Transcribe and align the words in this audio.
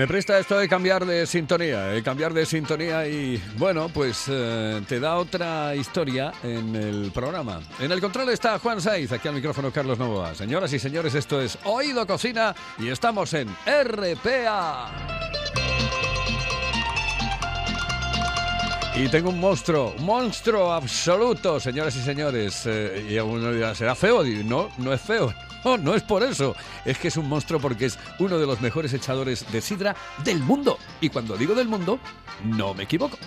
Me 0.00 0.06
presta 0.06 0.38
esto 0.38 0.56
de 0.56 0.66
cambiar 0.66 1.04
de 1.04 1.26
sintonía, 1.26 1.88
de 1.88 2.02
cambiar 2.02 2.32
de 2.32 2.46
sintonía 2.46 3.06
y 3.06 3.36
bueno, 3.58 3.90
pues 3.90 4.24
eh, 4.28 4.80
te 4.88 4.98
da 4.98 5.16
otra 5.16 5.76
historia 5.76 6.32
en 6.42 6.74
el 6.74 7.10
programa. 7.12 7.60
En 7.78 7.92
el 7.92 8.00
control 8.00 8.30
está 8.30 8.58
Juan 8.58 8.80
Saiz, 8.80 9.12
aquí 9.12 9.28
al 9.28 9.34
micrófono 9.34 9.70
Carlos 9.70 9.98
Novoa. 9.98 10.34
Señoras 10.34 10.72
y 10.72 10.78
señores, 10.78 11.14
esto 11.14 11.42
es 11.42 11.58
Oído 11.64 12.06
Cocina 12.06 12.54
y 12.78 12.88
estamos 12.88 13.34
en 13.34 13.54
RPA. 13.66 14.88
Y 18.96 19.06
tengo 19.08 19.28
un 19.28 19.38
monstruo, 19.38 19.94
monstruo 19.98 20.72
absoluto, 20.72 21.60
señoras 21.60 21.94
y 21.96 22.00
señores. 22.00 22.62
Eh, 22.64 23.06
y 23.06 23.18
uno 23.18 23.52
dirá, 23.52 23.74
¿será 23.74 23.94
feo? 23.94 24.24
No, 24.24 24.70
no 24.78 24.94
es 24.94 25.00
feo. 25.02 25.30
No, 25.64 25.76
no 25.76 25.94
es 25.94 26.02
por 26.02 26.22
eso. 26.22 26.56
Es 26.84 26.98
que 26.98 27.08
es 27.08 27.16
un 27.16 27.28
monstruo 27.28 27.60
porque 27.60 27.86
es 27.86 27.98
uno 28.18 28.38
de 28.38 28.46
los 28.46 28.60
mejores 28.60 28.92
echadores 28.92 29.50
de 29.52 29.60
sidra 29.60 29.94
del 30.24 30.40
mundo. 30.40 30.78
Y 31.00 31.08
cuando 31.10 31.36
digo 31.36 31.54
del 31.54 31.68
mundo, 31.68 31.98
no 32.44 32.74
me 32.74 32.84
equivoco. 32.84 33.18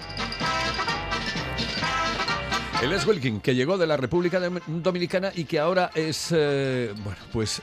Él 2.82 2.91
es 2.91 3.08
Wilkin, 3.08 3.40
que 3.40 3.55
llegó 3.55 3.77
de 3.77 3.88
la 3.88 3.96
República 3.96 4.41
Dominicana 4.68 5.32
y 5.34 5.46
que 5.46 5.58
ahora 5.58 5.90
es, 5.96 6.34
eh, 6.36 6.94
bueno, 6.98 7.20
pues 7.32 7.62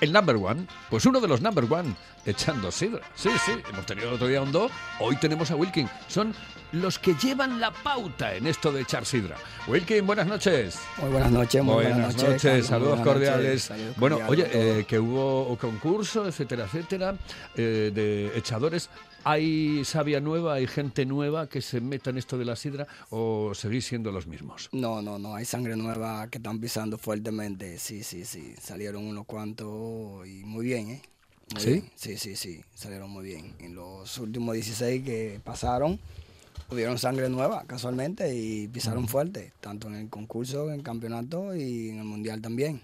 el 0.00 0.12
number 0.12 0.36
one, 0.36 0.66
pues 0.90 1.06
uno 1.06 1.20
de 1.20 1.28
los 1.28 1.40
number 1.40 1.64
one 1.70 1.94
echando 2.24 2.70
sidra. 2.70 3.00
Sí, 3.14 3.30
sí, 3.44 3.52
hemos 3.70 3.86
tenido 3.86 4.08
el 4.08 4.14
otro 4.14 4.26
día 4.26 4.42
un 4.42 4.52
do, 4.52 4.70
hoy 5.00 5.16
tenemos 5.16 5.50
a 5.50 5.56
Wilkin. 5.56 5.88
Son 6.08 6.34
los 6.72 6.98
que 6.98 7.14
llevan 7.14 7.60
la 7.60 7.70
pauta 7.70 8.34
en 8.34 8.46
esto 8.46 8.72
de 8.72 8.82
echar 8.82 9.06
sidra. 9.06 9.36
Wilkin, 9.68 10.06
buenas 10.06 10.26
noches. 10.26 10.80
Muy 10.98 11.10
buenas 11.10 11.30
noches, 11.30 11.62
muy 11.62 11.74
buenas, 11.84 12.16
noches. 12.16 12.66
saludos 12.66 13.00
cordiales. 13.00 13.70
bueno, 13.96 14.20
oye, 14.28 14.48
eh, 14.52 14.84
que 14.86 14.98
hubo 14.98 15.56
concurso, 15.56 16.26
etcétera, 16.26 16.64
etcétera, 16.64 17.14
eh, 17.54 17.90
de 17.94 18.36
echadores. 18.36 18.90
¿Hay 19.28 19.84
sabia 19.84 20.20
nueva, 20.20 20.54
hay 20.54 20.68
gente 20.68 21.04
nueva 21.04 21.48
que 21.48 21.60
se 21.60 21.80
meta 21.80 22.10
en 22.10 22.18
esto 22.18 22.38
de 22.38 22.44
la 22.44 22.54
sidra 22.54 22.86
o 23.10 23.54
seguís 23.54 23.84
siendo 23.84 24.12
los 24.12 24.28
mismos? 24.28 24.68
No, 24.70 25.02
no, 25.02 25.18
no, 25.18 25.34
hay 25.34 25.44
sangre 25.44 25.74
nueva 25.74 26.28
que 26.28 26.38
están 26.38 26.60
pisando 26.60 26.96
fuertemente. 26.96 27.76
Sí, 27.80 28.04
sí, 28.04 28.24
sí. 28.24 28.54
Salieron 28.62 29.04
unos 29.04 29.26
cuantos 29.26 30.24
y 30.28 30.44
muy 30.44 30.66
bien, 30.66 30.90
¿eh? 30.90 31.02
¿Sí? 31.58 31.82
Sí, 31.96 32.16
sí, 32.18 32.36
sí. 32.36 32.62
Salieron 32.72 33.10
muy 33.10 33.24
bien. 33.24 33.52
En 33.58 33.74
los 33.74 34.16
últimos 34.18 34.54
16 34.54 35.04
que 35.04 35.40
pasaron, 35.42 35.98
tuvieron 36.68 36.96
sangre 36.96 37.28
nueva 37.28 37.64
casualmente 37.66 38.32
y 38.32 38.68
pisaron 38.68 39.08
fuerte, 39.08 39.52
tanto 39.58 39.88
en 39.88 39.96
el 39.96 40.08
concurso, 40.08 40.68
en 40.68 40.74
el 40.74 40.82
campeonato 40.84 41.52
y 41.56 41.88
en 41.88 41.98
el 41.98 42.04
mundial 42.04 42.40
también. 42.40 42.80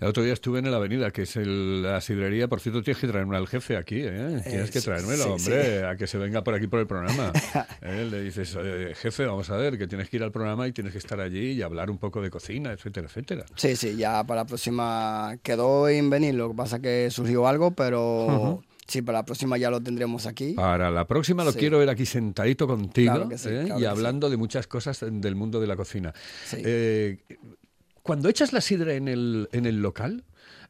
El 0.00 0.08
otro 0.08 0.22
día 0.22 0.32
estuve 0.32 0.58
en 0.58 0.70
la 0.70 0.76
avenida, 0.76 1.10
que 1.10 1.22
es 1.22 1.36
la 1.36 2.00
sidrería. 2.00 2.48
Por 2.48 2.60
cierto, 2.60 2.82
tienes 2.82 3.00
que 3.00 3.08
traerme 3.08 3.36
al 3.36 3.46
jefe 3.48 3.76
aquí, 3.76 4.00
¿eh? 4.00 4.42
Tienes 4.44 4.70
que 4.70 4.80
traérmelo, 4.80 5.34
hombre, 5.34 5.84
a 5.84 5.96
que 5.96 6.06
se 6.06 6.18
venga 6.18 6.42
por 6.42 6.54
aquí 6.54 6.66
por 6.66 6.80
el 6.80 6.86
programa. 6.86 7.32
¿Eh? 7.82 8.06
Le 8.10 8.22
dices, 8.22 8.56
jefe, 8.96 9.26
vamos 9.26 9.50
a 9.50 9.56
ver, 9.56 9.78
que 9.78 9.86
tienes 9.86 10.08
que 10.08 10.16
ir 10.16 10.22
al 10.22 10.32
programa 10.32 10.68
y 10.68 10.72
tienes 10.72 10.92
que 10.92 10.98
estar 10.98 11.20
allí 11.20 11.52
y 11.52 11.62
hablar 11.62 11.90
un 11.90 11.98
poco 11.98 12.20
de 12.20 12.30
cocina, 12.30 12.72
etcétera, 12.72 13.06
etcétera. 13.08 13.44
Sí, 13.54 13.76
sí, 13.76 13.96
ya 13.96 14.24
para 14.24 14.42
la 14.42 14.46
próxima 14.46 15.36
quedó 15.42 15.88
en 15.88 16.10
venir. 16.10 16.34
Lo 16.34 16.50
que 16.50 16.56
pasa 16.56 16.80
que 16.80 17.10
surgió 17.10 17.46
algo, 17.46 17.72
pero... 17.72 18.62
Sí, 18.86 19.02
para 19.02 19.18
la 19.18 19.24
próxima 19.24 19.58
ya 19.58 19.68
lo 19.70 19.80
tendremos 19.80 20.26
aquí. 20.26 20.52
Para 20.52 20.90
la 20.90 21.06
próxima 21.06 21.42
lo 21.42 21.52
quiero 21.52 21.78
ver 21.78 21.88
aquí 21.88 22.06
sentadito 22.06 22.68
contigo 22.68 23.28
¿eh? 23.46 23.68
y 23.78 23.84
hablando 23.84 24.30
de 24.30 24.36
muchas 24.36 24.68
cosas 24.68 25.00
del 25.00 25.34
mundo 25.34 25.60
de 25.60 25.66
la 25.66 25.76
cocina. 25.76 26.14
Eh, 26.52 27.18
cuando 28.06 28.28
echas 28.28 28.52
la 28.52 28.60
sidra 28.60 28.94
en 28.94 29.08
el, 29.08 29.48
en 29.50 29.66
el 29.66 29.82
local, 29.82 30.24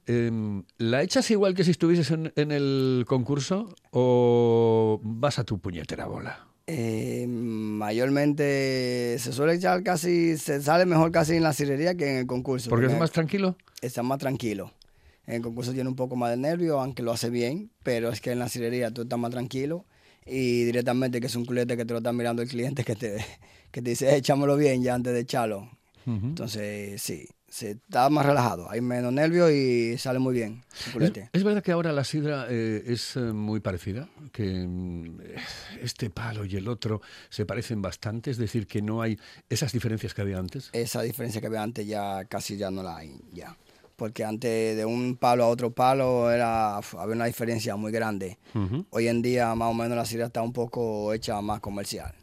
em, 0.06 0.64
¿la 0.78 1.02
echas 1.02 1.30
igual 1.30 1.54
que 1.54 1.64
si 1.64 1.70
estuvieses 1.70 2.10
en, 2.10 2.32
el 2.50 3.04
concurso 3.06 3.74
o 3.90 5.00
vas 5.02 5.38
a 5.38 5.44
tu 5.44 5.58
puñetera 5.58 6.06
bola? 6.06 6.48
Eh, 6.66 7.26
mayormente 7.28 9.16
se 9.18 9.32
suele 9.34 9.54
echar 9.54 9.82
casi, 9.82 10.38
se 10.38 10.62
sale 10.62 10.86
mejor 10.86 11.12
casi 11.12 11.36
en 11.36 11.42
la 11.42 11.52
sidrería 11.52 11.94
que 11.94 12.10
en 12.10 12.16
el 12.16 12.26
concurso. 12.26 12.70
¿Porque 12.70 12.86
es 12.86 12.98
más 12.98 13.12
tranquilo? 13.12 13.56
Está 13.82 14.02
más 14.02 14.18
tranquilo. 14.18 14.72
En 15.26 15.34
el 15.34 15.42
concurso 15.42 15.74
tiene 15.74 15.90
un 15.90 15.96
poco 15.96 16.16
más 16.16 16.30
de 16.30 16.38
nervio, 16.38 16.80
aunque 16.80 17.02
lo 17.02 17.12
hace 17.12 17.28
bien, 17.28 17.70
pero 17.82 18.08
es 18.08 18.22
que 18.22 18.32
en 18.32 18.38
la 18.38 18.48
cirería 18.48 18.92
tú 18.92 19.02
estás 19.02 19.18
más 19.18 19.30
tranquilo 19.30 19.84
y 20.24 20.64
directamente 20.64 21.20
que 21.20 21.26
es 21.26 21.36
un 21.36 21.44
culete 21.44 21.76
que 21.76 21.84
te 21.84 21.92
lo 21.92 21.98
está 21.98 22.14
mirando 22.14 22.40
el 22.40 22.48
cliente 22.48 22.82
que 22.82 22.96
te, 22.96 23.18
que 23.70 23.82
te 23.82 23.90
dice, 23.90 24.16
echámoslo 24.16 24.56
bien 24.56 24.82
ya 24.82 24.94
antes 24.94 25.12
de 25.12 25.20
echarlo. 25.20 25.75
Entonces, 26.06 27.02
sí, 27.02 27.26
se 27.48 27.72
está 27.72 28.08
más 28.10 28.24
relajado, 28.24 28.70
hay 28.70 28.80
menos 28.80 29.12
nervios 29.12 29.50
y 29.50 29.98
sale 29.98 30.18
muy 30.20 30.34
bien. 30.34 30.64
¿Es, 31.32 31.42
verdad 31.42 31.62
que 31.62 31.72
ahora 31.72 31.92
la 31.92 32.04
sidra 32.04 32.46
eh, 32.48 32.84
es 32.86 33.16
eh, 33.16 33.20
muy 33.20 33.60
parecida? 33.60 34.08
Que 34.32 34.66
mm, 34.66 35.18
este 35.80 36.10
palo 36.10 36.44
y 36.44 36.56
el 36.56 36.68
otro 36.68 37.00
se 37.28 37.44
parecen 37.44 37.82
bastante, 37.82 38.30
es 38.30 38.36
decir, 38.36 38.66
que 38.66 38.82
no 38.82 39.02
hay 39.02 39.18
esas 39.48 39.72
diferencias 39.72 40.14
que 40.14 40.22
había 40.22 40.38
antes. 40.38 40.70
Esa 40.72 41.02
diferencia 41.02 41.40
que 41.40 41.48
había 41.48 41.62
antes 41.62 41.86
ya 41.86 42.24
casi 42.26 42.56
ya 42.56 42.70
no 42.70 42.82
la 42.82 42.98
hay, 42.98 43.16
ya. 43.32 43.56
Porque 43.96 44.24
antes 44.24 44.76
de 44.76 44.84
un 44.84 45.16
palo 45.16 45.44
a 45.44 45.48
otro 45.48 45.72
palo 45.72 46.30
era 46.30 46.76
había 46.76 47.14
una 47.14 47.24
diferencia 47.24 47.76
muy 47.76 47.90
grande. 47.90 48.38
Hoy 48.90 49.08
en 49.08 49.22
día 49.22 49.54
más 49.54 49.70
o 49.70 49.74
menos 49.74 49.96
la 49.96 50.04
sidra 50.04 50.26
está 50.26 50.42
un 50.42 50.52
poco 50.52 51.14
hecha 51.14 51.40
más 51.40 51.60
comercial. 51.60 52.14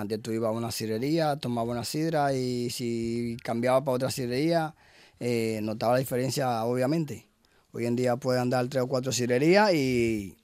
Antes 0.00 0.22
tú 0.22 0.30
ibas 0.30 0.48
a 0.48 0.52
una 0.52 0.70
sidrería, 0.70 1.36
tomabas 1.36 1.72
una 1.72 1.84
sidra 1.84 2.32
y 2.32 2.70
si 2.70 3.36
cambiaba 3.42 3.84
para 3.84 3.96
otra 3.96 4.10
sidrería, 4.10 4.74
eh, 5.18 5.60
notaba 5.62 5.94
la 5.94 5.98
diferencia, 5.98 6.64
obviamente. 6.64 7.26
Hoy 7.72 7.86
en 7.86 7.96
día 7.96 8.16
puedes 8.16 8.40
andar 8.40 8.68
tres 8.68 8.84
o 8.84 8.86
cuatro 8.86 9.12
sidrerías 9.12 9.74
y 9.74 10.36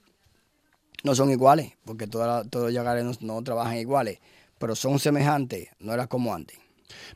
no 1.05 1.15
son 1.15 1.31
iguales, 1.31 1.73
porque 1.85 2.07
todos 2.07 2.47
los 2.53 2.73
yagares 2.73 3.23
no, 3.23 3.43
trabajan 3.45 3.77
iguales, 3.77 4.19
pero 4.59 4.75
son 4.75 4.99
semejantes, 4.99 5.69
no 5.79 5.93
era 5.93 6.07
como 6.07 6.35
antes. 6.35 6.59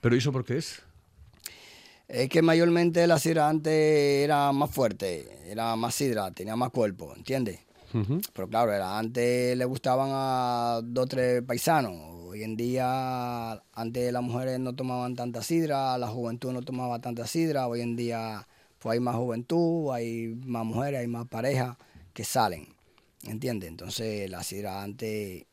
¿Pero 0.00 0.14
eso 0.14 0.30
por 0.30 0.44
qué 0.44 0.58
es? 0.58 0.82
Es 2.06 2.28
que 2.28 2.40
mayormente 2.40 3.06
la 3.06 3.18
sidra 3.18 3.48
antes 3.48 3.72
era 3.72 4.52
más 4.52 4.70
fuerte, 4.70 5.50
era 5.50 5.74
más 5.76 5.94
sidra, 5.94 6.30
tenía 6.30 6.56
más 6.56 6.70
cuerpo, 6.70 7.14
¿entiendes? 7.16 7.60
Pero 8.34 8.48
claro, 8.48 8.72
era, 8.72 8.98
antes 8.98 9.56
le 9.56 9.64
gustaban 9.64 10.10
a 10.12 10.80
dos 10.84 11.04
o 11.04 11.08
tres 11.08 11.42
paisanos, 11.42 12.17
Hoy 12.30 12.42
en 12.42 12.56
día, 12.56 13.52
antes 13.72 14.12
las 14.12 14.22
mujeres 14.22 14.60
no 14.60 14.74
tomaban 14.74 15.16
tanta 15.16 15.42
sidra, 15.42 15.96
la 15.96 16.08
juventud 16.08 16.52
no 16.52 16.60
tomaba 16.60 16.98
tanta 16.98 17.26
sidra, 17.26 17.66
hoy 17.66 17.80
en 17.80 17.96
día 17.96 18.46
pues 18.78 18.92
hay 18.92 19.00
más 19.00 19.16
juventud, 19.16 19.90
hay 19.94 20.38
más 20.44 20.66
mujeres, 20.66 21.00
hay 21.00 21.06
más 21.06 21.26
parejas 21.26 21.78
que 22.12 22.24
salen, 22.24 22.68
¿entiendes? 23.22 23.70
Entonces 23.70 24.28
la 24.28 24.42
sidra 24.42 24.82
antes, 24.82 25.46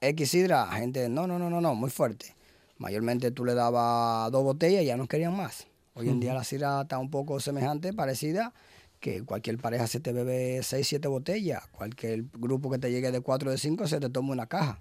X 0.00 0.30
sidra, 0.30 0.68
gente, 0.68 1.06
no, 1.10 1.26
no, 1.26 1.38
no, 1.38 1.50
no, 1.50 1.60
no, 1.60 1.74
muy 1.74 1.90
fuerte. 1.90 2.34
Mayormente 2.78 3.30
tú 3.30 3.44
le 3.44 3.52
dabas 3.52 4.32
dos 4.32 4.44
botellas 4.44 4.82
y 4.82 4.86
ya 4.86 4.96
no 4.96 5.06
querían 5.06 5.36
más. 5.36 5.66
Hoy 5.92 6.08
en 6.08 6.18
día 6.18 6.32
la 6.32 6.44
sidra 6.44 6.80
está 6.80 6.96
un 6.98 7.10
poco 7.10 7.40
semejante, 7.40 7.92
parecida, 7.92 8.54
que 9.00 9.22
cualquier 9.22 9.58
pareja 9.58 9.86
se 9.86 10.00
te 10.00 10.14
bebe 10.14 10.62
seis, 10.62 10.88
siete 10.88 11.08
botellas, 11.08 11.66
cualquier 11.68 12.24
grupo 12.32 12.70
que 12.70 12.78
te 12.78 12.90
llegue 12.90 13.12
de 13.12 13.20
cuatro, 13.20 13.50
de 13.50 13.58
cinco, 13.58 13.86
se 13.86 14.00
te 14.00 14.08
toma 14.08 14.32
una 14.32 14.46
caja. 14.46 14.80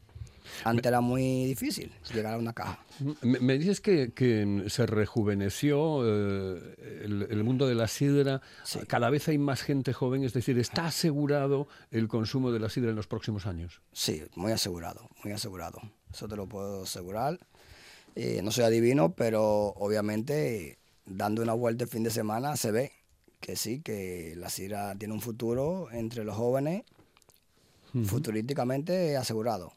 Antes 0.63 0.85
era 0.85 1.01
muy 1.01 1.45
difícil 1.45 1.91
llegar 2.13 2.33
a 2.33 2.37
una 2.37 2.53
caja. 2.53 2.79
Me, 3.21 3.57
dices 3.57 3.81
que, 3.81 4.65
se 4.67 4.85
rejuveneció 4.85 6.01
eh, 6.03 7.03
el, 7.03 7.43
mundo 7.43 7.67
de 7.67 7.75
la 7.75 7.87
sidra. 7.87 8.41
Cada 8.87 9.09
vez 9.09 9.27
hay 9.27 9.37
más 9.37 9.61
gente 9.61 9.93
joven, 9.93 10.23
es 10.23 10.33
decir, 10.33 10.57
¿está 10.59 10.87
asegurado 10.87 11.67
el 11.91 12.07
consumo 12.07 12.51
de 12.51 12.59
la 12.59 12.69
sidra 12.69 12.89
en 12.89 12.95
los 12.95 13.07
próximos 13.07 13.45
años? 13.45 13.81
Sí, 13.93 14.23
muy 14.35 14.51
asegurado, 14.51 15.09
muy 15.23 15.33
asegurado. 15.33 15.79
Eso 16.11 16.27
te 16.27 16.35
lo 16.35 16.47
puedo 16.47 16.83
asegurar. 16.83 17.39
Eh, 18.15 18.41
no 18.43 18.51
soy 18.51 18.63
adivino, 18.63 19.13
pero 19.13 19.73
obviamente 19.77 20.79
dando 21.05 21.41
una 21.41 21.53
vuelta 21.53 21.83
el 21.83 21.89
fin 21.89 22.03
de 22.03 22.09
semana 22.09 22.57
se 22.57 22.71
ve 22.71 22.91
que 23.39 23.55
sí, 23.55 23.81
que 23.81 24.33
la 24.35 24.49
sidra 24.49 24.95
tiene 24.95 25.13
un 25.13 25.21
futuro 25.21 25.89
entre 25.91 26.23
los 26.23 26.35
jóvenes, 26.35 26.83
futurísticamente 28.05 29.17
asegurado. 29.17 29.73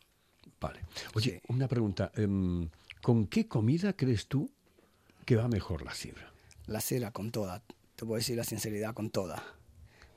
Vale. 0.61 0.81
Oye, 1.15 1.41
una 1.49 1.69
pregunta. 1.69 2.13
Em, 2.15 2.69
¿Con 3.03 3.27
qué 3.27 3.49
comida 3.49 3.95
crees 3.95 4.27
tú 4.27 4.51
que 5.25 5.37
va 5.37 5.49
mejor 5.49 5.83
la 5.83 5.95
sidra? 5.95 6.33
La 6.67 6.81
sidra 6.81 7.11
con 7.13 7.31
toda. 7.31 7.63
Te 7.97 8.05
puedo 8.05 8.17
decir 8.17 8.37
la 8.37 8.45
sinceridad 8.45 8.93
con 8.93 9.11
toda. 9.11 9.43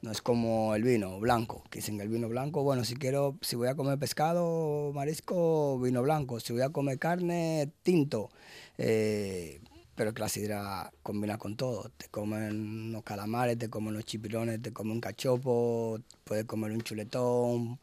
No 0.02 0.12
es 0.12 0.22
como 0.22 0.76
el 0.76 0.84
vino 0.84 1.18
blanco, 1.22 1.64
que 1.70 1.80
dicen 1.80 2.02
el 2.02 2.10
vino 2.10 2.28
blanco, 2.28 2.62
bueno, 2.62 2.84
si 2.84 2.96
quiero, 2.96 3.38
si 3.40 3.56
voy 3.56 3.70
a 3.70 3.76
comer 3.76 3.98
pescado, 3.98 4.92
marisco, 4.94 5.80
vino 5.80 6.02
blanco. 6.02 6.42
Si 6.42 6.52
voy 6.52 6.62
a 6.62 6.72
comer 6.72 7.00
carne, 7.00 7.72
tinto. 7.84 8.30
Eh, 8.78 9.62
pero 9.96 10.14
que 10.14 10.20
la 10.20 10.28
sidra 10.28 10.92
combina 11.04 11.38
con 11.38 11.56
todo. 11.56 11.90
Te 11.96 12.10
comen 12.10 12.92
los 12.92 13.04
calamares, 13.04 13.58
te 13.58 13.70
comen 13.70 13.94
los 13.94 14.04
chipirones, 14.04 14.62
te 14.62 14.74
comen 14.74 14.94
un 14.94 15.02
cachopo, 15.02 16.00
puedes 16.26 16.44
comer 16.44 16.74
un 16.74 16.82
chuletón, 16.82 17.80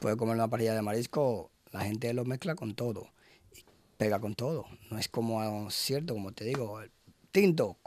puedes 0.00 0.18
comer 0.18 0.34
una 0.34 0.48
parrilla 0.48 0.74
de 0.74 0.82
marisco. 0.82 1.50
La 1.74 1.80
gente 1.80 2.14
lo 2.14 2.24
mezcla 2.24 2.54
con 2.54 2.76
todo 2.76 3.08
y 3.52 3.64
pega 3.96 4.20
con 4.20 4.36
todo. 4.36 4.64
No 4.92 4.98
es 4.98 5.08
como 5.08 5.68
cierto, 5.72 6.14
como 6.14 6.30
te 6.30 6.44
digo, 6.44 6.80
tinto. 7.32 7.78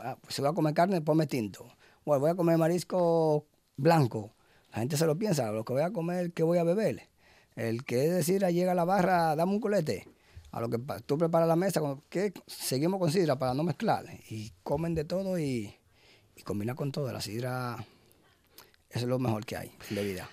Ah, 0.00 0.18
pues 0.20 0.34
si 0.34 0.42
voy 0.42 0.50
a 0.50 0.52
comer 0.52 0.74
carne, 0.74 1.00
ponme 1.00 1.28
tinto. 1.28 1.72
Bueno, 2.04 2.22
voy 2.22 2.30
a 2.30 2.34
comer 2.34 2.58
marisco 2.58 3.46
blanco. 3.76 4.34
La 4.72 4.80
gente 4.80 4.96
se 4.96 5.06
lo 5.06 5.16
piensa, 5.16 5.52
lo 5.52 5.64
que 5.64 5.74
voy 5.74 5.82
a 5.82 5.92
comer, 5.92 6.32
¿qué 6.32 6.42
voy 6.42 6.58
a 6.58 6.64
beber? 6.64 7.08
El 7.54 7.84
que 7.84 8.06
es 8.06 8.14
decir, 8.14 8.44
llega 8.46 8.72
a 8.72 8.74
la 8.74 8.84
barra, 8.84 9.36
dame 9.36 9.52
un 9.52 9.60
culete 9.60 10.08
a 10.50 10.60
lo 10.60 10.68
que 10.68 10.78
tú 11.06 11.16
preparas 11.16 11.46
la 11.46 11.54
mesa, 11.54 11.80
que 12.08 12.32
seguimos 12.48 12.98
con 12.98 13.12
sidra 13.12 13.38
para 13.38 13.54
no 13.54 13.62
mezclar. 13.62 14.06
Y 14.28 14.54
comen 14.64 14.96
de 14.96 15.04
todo 15.04 15.38
y, 15.38 15.72
y 16.34 16.42
combina 16.42 16.74
con 16.74 16.90
todo. 16.90 17.12
La 17.12 17.20
sidra 17.20 17.76
es 18.90 19.04
lo 19.04 19.20
mejor 19.20 19.46
que 19.46 19.56
hay 19.56 19.70
en 19.88 19.94
bebida. 19.94 20.28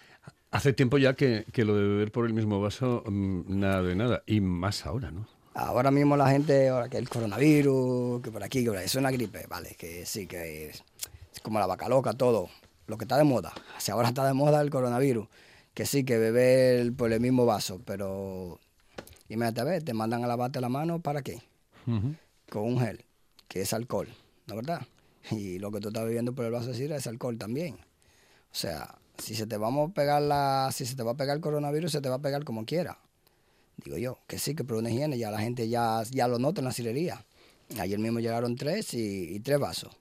Hace 0.53 0.73
tiempo 0.73 0.97
ya 0.97 1.15
que, 1.15 1.45
que, 1.51 1.65
lo 1.65 1.75
de 1.75 1.83
beber 1.83 2.11
por 2.11 2.25
el 2.25 2.33
mismo 2.33 2.61
vaso, 2.61 3.03
mm, 3.05 3.59
nada 3.59 3.81
de 3.81 3.95
nada. 3.95 4.23
Y 4.25 4.39
más 4.39 4.85
ahora, 4.85 5.11
¿no? 5.11 5.27
Ahora 5.55 5.91
mismo 5.91 6.15
la 6.15 6.29
gente, 6.29 6.69
ahora 6.69 6.89
que 6.89 6.97
el 6.97 7.09
coronavirus, 7.09 8.21
que 8.21 8.31
por 8.31 8.43
aquí, 8.43 8.63
que 8.63 8.69
por 8.69 8.77
ahí, 8.77 8.85
es 8.85 8.95
una 8.95 9.11
gripe, 9.11 9.45
vale, 9.47 9.75
que 9.77 10.05
sí, 10.05 10.25
que 10.27 10.69
es, 10.69 10.83
como 11.41 11.59
la 11.59 11.67
vaca 11.67 11.89
loca, 11.89 12.13
todo, 12.13 12.49
lo 12.87 12.97
que 12.97 13.05
está 13.05 13.17
de 13.17 13.23
moda. 13.23 13.53
Si 13.79 13.91
ahora 13.91 14.07
está 14.07 14.25
de 14.25 14.33
moda 14.33 14.61
el 14.61 14.69
coronavirus, 14.69 15.27
que 15.73 15.85
sí, 15.85 16.05
que 16.05 16.17
beber 16.17 16.93
por 16.93 17.11
el 17.11 17.19
mismo 17.19 17.45
vaso, 17.45 17.81
pero 17.83 18.59
Imagínate, 19.29 19.61
a 19.61 19.63
ver, 19.63 19.83
te 19.83 19.93
mandan 19.93 20.23
a 20.23 20.27
lavarte 20.27 20.61
la 20.61 20.69
mano, 20.69 20.99
¿para 20.99 21.21
qué? 21.21 21.41
Con 21.85 22.63
un 22.63 22.79
gel, 22.79 23.03
que 23.47 23.61
es 23.61 23.73
alcohol, 23.73 24.07
¿no 24.47 24.55
verdad? 24.55 24.85
Y 25.31 25.57
lo 25.57 25.71
que 25.71 25.79
tú 25.79 25.87
estás 25.87 26.05
bebiendo 26.05 26.33
por 26.33 26.45
el 26.45 26.51
vaso 26.51 26.67
de 26.67 26.75
sidra 26.75 26.97
es 26.97 27.07
alcohol 27.07 27.37
también. 27.37 27.75
O 27.75 28.55
sea, 28.55 28.95
si 29.17 29.35
se 29.35 29.47
te 29.47 29.57
vamos 29.57 29.91
a 29.91 29.93
pegar 29.93 30.21
la, 30.21 30.69
si 30.73 30.85
se 30.85 30.95
te 30.95 31.03
va 31.03 31.11
a 31.11 31.17
pegar 31.17 31.35
el 31.35 31.41
coronavirus, 31.41 31.91
se 31.91 32.01
te 32.01 32.09
va 32.09 32.15
a 32.15 32.21
pegar 32.21 32.43
como 32.43 32.65
quiera. 32.65 32.99
Digo 33.83 33.97
yo, 33.97 34.19
que 34.27 34.39
sí, 34.39 34.55
que 34.55 34.63
por 34.63 34.77
una 34.77 34.89
higiene 34.89 35.17
ya 35.17 35.31
la 35.31 35.39
gente 35.39 35.67
ya, 35.67 36.03
ya 36.11 36.27
lo 36.27 36.39
nota 36.39 36.61
en 36.61 36.65
la 36.65 36.73
cirería. 36.73 37.25
Ayer 37.79 37.99
mismo 37.99 38.19
llegaron 38.19 38.55
tres 38.55 38.93
y, 38.93 39.35
y 39.35 39.39
tres 39.39 39.59
vasos. 39.59 39.95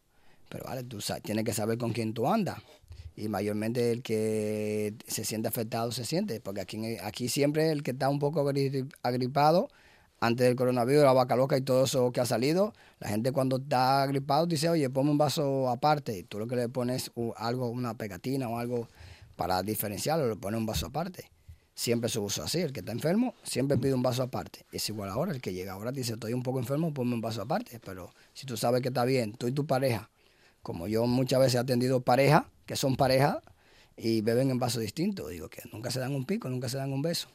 Pero 0.48 0.64
vale, 0.64 0.82
tú 0.84 1.00
sabes, 1.00 1.22
tienes 1.22 1.44
que 1.44 1.54
saber 1.54 1.78
con 1.78 1.92
quién 1.92 2.12
tú 2.12 2.28
andas 2.28 2.58
y 3.16 3.28
mayormente 3.28 3.92
el 3.92 4.02
que 4.02 4.94
se 5.06 5.24
siente 5.24 5.48
afectado 5.48 5.92
se 5.92 6.04
siente, 6.04 6.40
porque 6.40 6.60
aquí, 6.60 6.96
aquí 7.02 7.28
siempre 7.28 7.70
el 7.70 7.82
que 7.82 7.90
está 7.90 8.08
un 8.08 8.18
poco 8.18 8.48
agripado, 9.02 9.68
antes 10.20 10.46
del 10.46 10.56
coronavirus, 10.56 11.02
la 11.02 11.12
vaca 11.12 11.34
loca 11.36 11.56
y 11.56 11.62
todo 11.62 11.84
eso 11.84 12.12
que 12.12 12.20
ha 12.20 12.26
salido, 12.26 12.72
la 13.00 13.08
gente 13.08 13.32
cuando 13.32 13.56
está 13.56 14.02
agripado 14.02 14.46
dice, 14.46 14.68
oye, 14.68 14.88
ponme 14.88 15.10
un 15.10 15.18
vaso 15.18 15.68
aparte, 15.68 16.16
y 16.16 16.22
tú 16.22 16.38
lo 16.38 16.46
que 16.46 16.56
le 16.56 16.68
pones 16.68 17.10
algo, 17.36 17.68
una 17.68 17.94
pegatina 17.94 18.48
o 18.48 18.58
algo 18.58 18.88
para 19.42 19.60
diferenciarlo, 19.64 20.28
le 20.28 20.36
pones 20.36 20.56
un 20.56 20.66
vaso 20.66 20.86
aparte. 20.86 21.28
Siempre 21.74 22.08
se 22.08 22.20
usa 22.20 22.44
así, 22.44 22.60
el 22.60 22.72
que 22.72 22.78
está 22.78 22.92
enfermo 22.92 23.34
siempre 23.42 23.76
pide 23.76 23.92
un 23.92 24.00
vaso 24.00 24.22
aparte. 24.22 24.64
Es 24.70 24.88
igual 24.88 25.10
ahora, 25.10 25.32
el 25.32 25.40
que 25.40 25.52
llega 25.52 25.72
ahora 25.72 25.90
dice, 25.90 26.12
estoy 26.12 26.32
un 26.32 26.44
poco 26.44 26.60
enfermo, 26.60 26.94
ponme 26.94 27.14
un 27.14 27.20
vaso 27.20 27.42
aparte, 27.42 27.80
pero 27.84 28.14
si 28.34 28.46
tú 28.46 28.56
sabes 28.56 28.82
que 28.82 28.88
está 28.88 29.04
bien, 29.04 29.32
tú 29.32 29.48
y 29.48 29.52
tu 29.52 29.66
pareja, 29.66 30.10
como 30.62 30.86
yo 30.86 31.06
muchas 31.06 31.40
veces 31.40 31.56
he 31.56 31.58
atendido 31.58 32.02
pareja, 32.02 32.46
que 32.66 32.76
son 32.76 32.94
pareja 32.94 33.42
y 33.96 34.20
beben 34.20 34.52
en 34.52 34.60
vasos 34.60 34.80
distintos. 34.80 35.28
Digo 35.28 35.48
que 35.48 35.62
nunca 35.72 35.90
se 35.90 35.98
dan 35.98 36.14
un 36.14 36.24
pico, 36.24 36.48
nunca 36.48 36.68
se 36.68 36.76
dan 36.76 36.92
un 36.92 37.02
beso. 37.02 37.26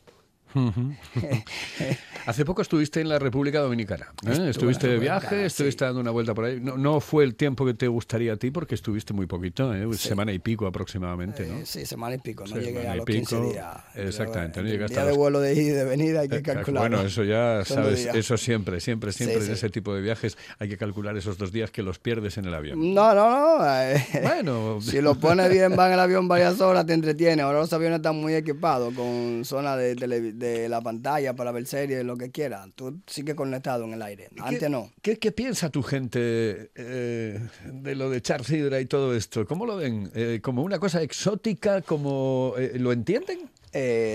Hace 2.25 2.45
poco 2.45 2.61
estuviste 2.61 3.01
en 3.01 3.09
la 3.09 3.19
República 3.19 3.59
Dominicana. 3.59 4.07
¿eh? 4.27 4.49
Estuviste 4.49 4.87
de 4.87 4.99
viaje, 4.99 5.45
estuviste 5.45 5.85
dando 5.85 6.01
una 6.01 6.11
vuelta 6.11 6.33
por 6.33 6.45
ahí. 6.45 6.59
No, 6.59 6.77
no, 6.77 6.99
fue 6.99 7.23
el 7.23 7.35
tiempo 7.35 7.65
que 7.65 7.73
te 7.73 7.87
gustaría 7.87 8.33
a 8.33 8.35
ti 8.37 8.51
porque 8.51 8.75
estuviste 8.75 9.13
muy 9.13 9.27
poquito, 9.27 9.73
¿eh? 9.73 9.87
semana 9.93 10.33
y 10.33 10.39
pico 10.39 10.67
aproximadamente, 10.67 11.47
¿no? 11.47 11.59
Eh, 11.59 11.65
sí, 11.65 11.85
semana 11.85 12.15
y 12.15 12.17
pico. 12.19 12.45
No 12.47 12.57
llegué 12.57 12.87
a 12.87 12.95
los 12.95 13.05
15 13.05 13.41
días. 13.41 13.77
Exactamente. 13.95 14.61
No 14.61 14.67
el 14.67 14.87
día 14.87 15.05
de 15.05 15.11
vuelo 15.13 15.39
de 15.39 15.53
ida 15.53 15.61
y 15.61 15.69
de 15.69 15.83
venida 15.85 16.19
hay 16.21 16.29
que 16.29 16.41
calcular. 16.41 16.89
Bueno, 16.89 17.01
eso 17.01 17.23
ya 17.23 17.61
sabes, 17.65 18.05
eso 18.05 18.37
siempre, 18.37 18.79
siempre, 18.79 19.11
siempre 19.11 19.45
en 19.45 19.51
ese 19.51 19.69
tipo 19.69 19.93
de 19.95 20.01
viajes 20.01 20.37
hay 20.59 20.69
que 20.69 20.77
calcular 20.77 21.15
esos 21.17 21.37
dos 21.37 21.51
días 21.51 21.71
que 21.71 21.81
los 21.81 21.99
pierdes 21.99 22.37
en 22.37 22.45
el 22.45 22.53
avión. 22.53 22.93
No, 22.93 23.13
no, 23.13 23.57
no. 23.59 23.81
Eh, 23.81 24.05
bueno. 24.23 24.81
si 24.81 25.01
lo 25.01 25.15
pones 25.15 25.49
bien, 25.49 25.77
va 25.77 25.87
en 25.87 25.93
el 25.93 25.99
avión 25.99 26.27
varias 26.27 26.59
horas, 26.61 26.85
te 26.85 26.93
entretiene. 26.93 27.41
Ahora 27.41 27.59
los 27.59 27.73
aviones 27.73 27.97
están 27.97 28.15
muy 28.15 28.33
equipados 28.35 28.93
con 28.93 29.43
zona 29.45 29.75
de, 29.75 29.95
de 30.37 30.69
la 30.69 30.81
pantalla 30.81 31.35
para 31.35 31.51
ver 31.51 31.65
series, 31.65 32.05
lo 32.05 32.15
que 32.15 32.31
quieras. 32.31 32.69
Tú 32.75 33.01
sigues 33.07 33.35
conectado 33.35 33.85
en 33.85 33.93
el 33.93 34.01
aire. 34.01 34.29
Antes 34.39 34.69
no. 34.69 34.91
¿qué, 35.01 35.17
¿qué, 35.17 35.31
piensa 35.31 35.69
tu 35.69 35.81
gente 35.81 36.71
eh, 36.75 37.39
de 37.65 37.95
lo 37.95 38.09
de 38.09 38.17
echar 38.17 38.43
sidra 38.43 38.79
y 38.79 38.85
todo 38.85 39.15
esto? 39.15 39.45
¿Cómo 39.45 39.65
lo 39.65 39.77
ven? 39.77 40.11
Eh, 40.13 40.39
¿Como 40.41 40.63
una 40.63 40.79
cosa 40.79 41.01
exótica? 41.01 41.81
como 41.81 42.53
eh, 42.57 42.73
¿Lo 42.79 42.91
entienden? 42.91 43.49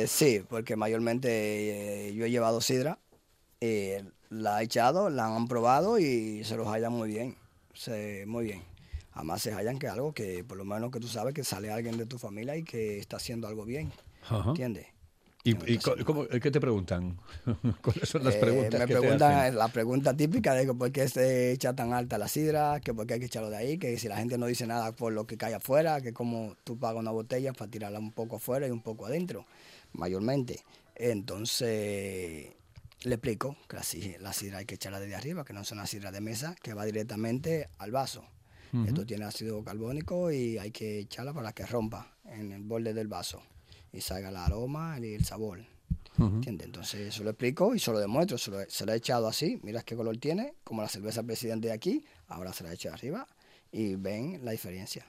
sí, 0.07 0.43
porque 0.49 0.75
mayormente 0.75 2.13
yo 2.17 2.25
he 2.25 2.31
llevado 2.31 2.61
sidra, 2.61 2.99
la 3.61 4.61
he 4.61 4.65
echado, 4.65 5.09
la 5.09 5.37
han 5.37 5.47
probado 5.47 6.01
y 6.01 6.43
se 6.43 6.57
los 6.57 6.67
hallan 6.67 6.93
muy 6.93 7.09
bien. 7.09 7.37
muy 8.27 8.45
bien. 8.45 8.63
Además 9.13 9.43
se 9.43 9.53
hallan 9.53 9.79
que 9.79 9.89
algo 9.89 10.13
que 10.13 10.43
por 10.43 10.57
lo 10.57 10.65
menos 10.65 10.91
que 10.91 10.99
tú 10.99 11.07
sabes 11.07 11.35
que 11.35 11.45
sale 11.45 11.71
alguien 11.71 11.97
de 11.97 12.07
tu 12.07 12.19
familia 12.19 12.57
y 12.57 12.65
que 12.65 12.99
está 12.99 13.19
haciendo 13.19 13.47
algo 13.47 13.65
bien. 13.65 13.93
¿Entiendes? 14.47 14.92
¿Y, 15.45 15.55
qué 15.55 16.51
te 16.53 16.61
preguntan? 16.61 17.19
¿Cuáles 17.83 18.09
son 18.09 18.23
las 18.23 18.37
eh, 18.37 18.39
preguntas? 18.39 18.81
me 18.81 18.87
que 18.87 18.97
preguntan 18.97 19.57
la 19.57 19.69
pregunta 19.69 20.17
típica 20.17 20.55
de 20.55 20.73
por 20.73 20.93
qué 20.93 21.09
se 21.09 21.51
echa 21.51 21.75
tan 21.75 21.93
alta 21.93 22.17
la 22.17 22.29
sidra, 22.29 22.81
que 22.81 22.95
por 22.95 23.09
qué 23.09 23.15
hay 23.15 23.21
que 23.21 23.27
echarlo 23.27 23.51
de 23.51 23.57
ahí, 23.57 23.79
que 23.79 23.99
si 23.99 24.07
la 24.07 24.17
gente 24.19 24.39
no 24.39 24.47
dice 24.47 24.69
nada 24.69 24.93
por 24.93 25.13
lo 25.13 25.27
que 25.27 25.37
cae 25.37 25.55
afuera, 25.55 26.01
que 26.01 26.13
como 26.13 26.57
tú 26.63 26.79
pagas 26.79 27.01
una 27.01 27.11
botella 27.11 27.53
para 27.53 27.69
tirarla 27.69 27.99
un 27.99 28.13
poco 28.13 28.37
afuera 28.37 28.69
y 28.69 28.71
un 28.71 28.83
poco 28.83 29.07
adentro, 29.07 29.45
mayormente. 29.93 30.61
Entonces 30.95 32.53
le 33.03 33.15
explico 33.15 33.57
que 33.69 33.77
la, 34.21 34.33
sidra 34.33 34.59
hay 34.59 34.65
que 34.65 34.77
echarla 34.77 35.01
desde 35.01 35.17
arriba, 35.17 35.45
que 35.45 35.53
no 35.53 35.63
es 35.63 35.73
una 35.73 35.87
sidra 35.87 36.13
de 36.13 36.21
mesa, 36.21 36.55
que 36.63 36.73
va 36.73 36.85
directamente 36.85 37.69
al 37.79 37.91
vaso. 37.91 38.25
Esto 38.87 39.05
tiene 39.05 39.27
ácido 39.27 39.63
carbónico 39.63 40.33
y 40.33 40.57
hay 40.57 40.71
que 40.71 41.01
echarla 41.01 41.35
para 41.35 41.53
que 41.53 41.67
rompa 41.67 42.15
en 42.25 42.53
el 42.53 42.63
borde 42.63 42.95
del 42.95 43.07
vaso 43.07 43.43
y 43.93 44.01
salga 44.01 44.31
el 44.31 44.37
aroma 44.37 44.99
y 45.01 45.15
el 45.15 45.25
sabor. 45.25 45.61
¿Entiendes? 46.19 46.67
Entonces 46.67 47.01
eso 47.09 47.25
lo 47.25 47.31
explico 47.31 47.75
y 47.75 47.79
se 47.79 47.91
lo 47.91 47.99
demuestro. 47.99 48.39
Se 48.39 48.51
lo, 48.51 48.59
se 48.69 48.87
lo, 48.87 48.93
he 48.93 48.97
echado 48.97 49.27
así, 49.27 49.59
mira 49.63 49.83
qué 49.83 49.97
color 49.97 50.17
tiene, 50.19 50.55
como 50.63 50.83
la 50.83 50.89
cerveza 50.89 51.23
presidente 51.23 51.69
de 51.69 51.75
aquí, 51.75 52.05
ahora 52.29 52.53
se 52.53 52.65
la 52.65 52.71
he 52.71 52.75
echado 52.75 52.95
arriba 52.95 53.27
y 53.73 53.97
ven 53.97 54.41
la 54.45 54.51
diferencia. 54.53 55.07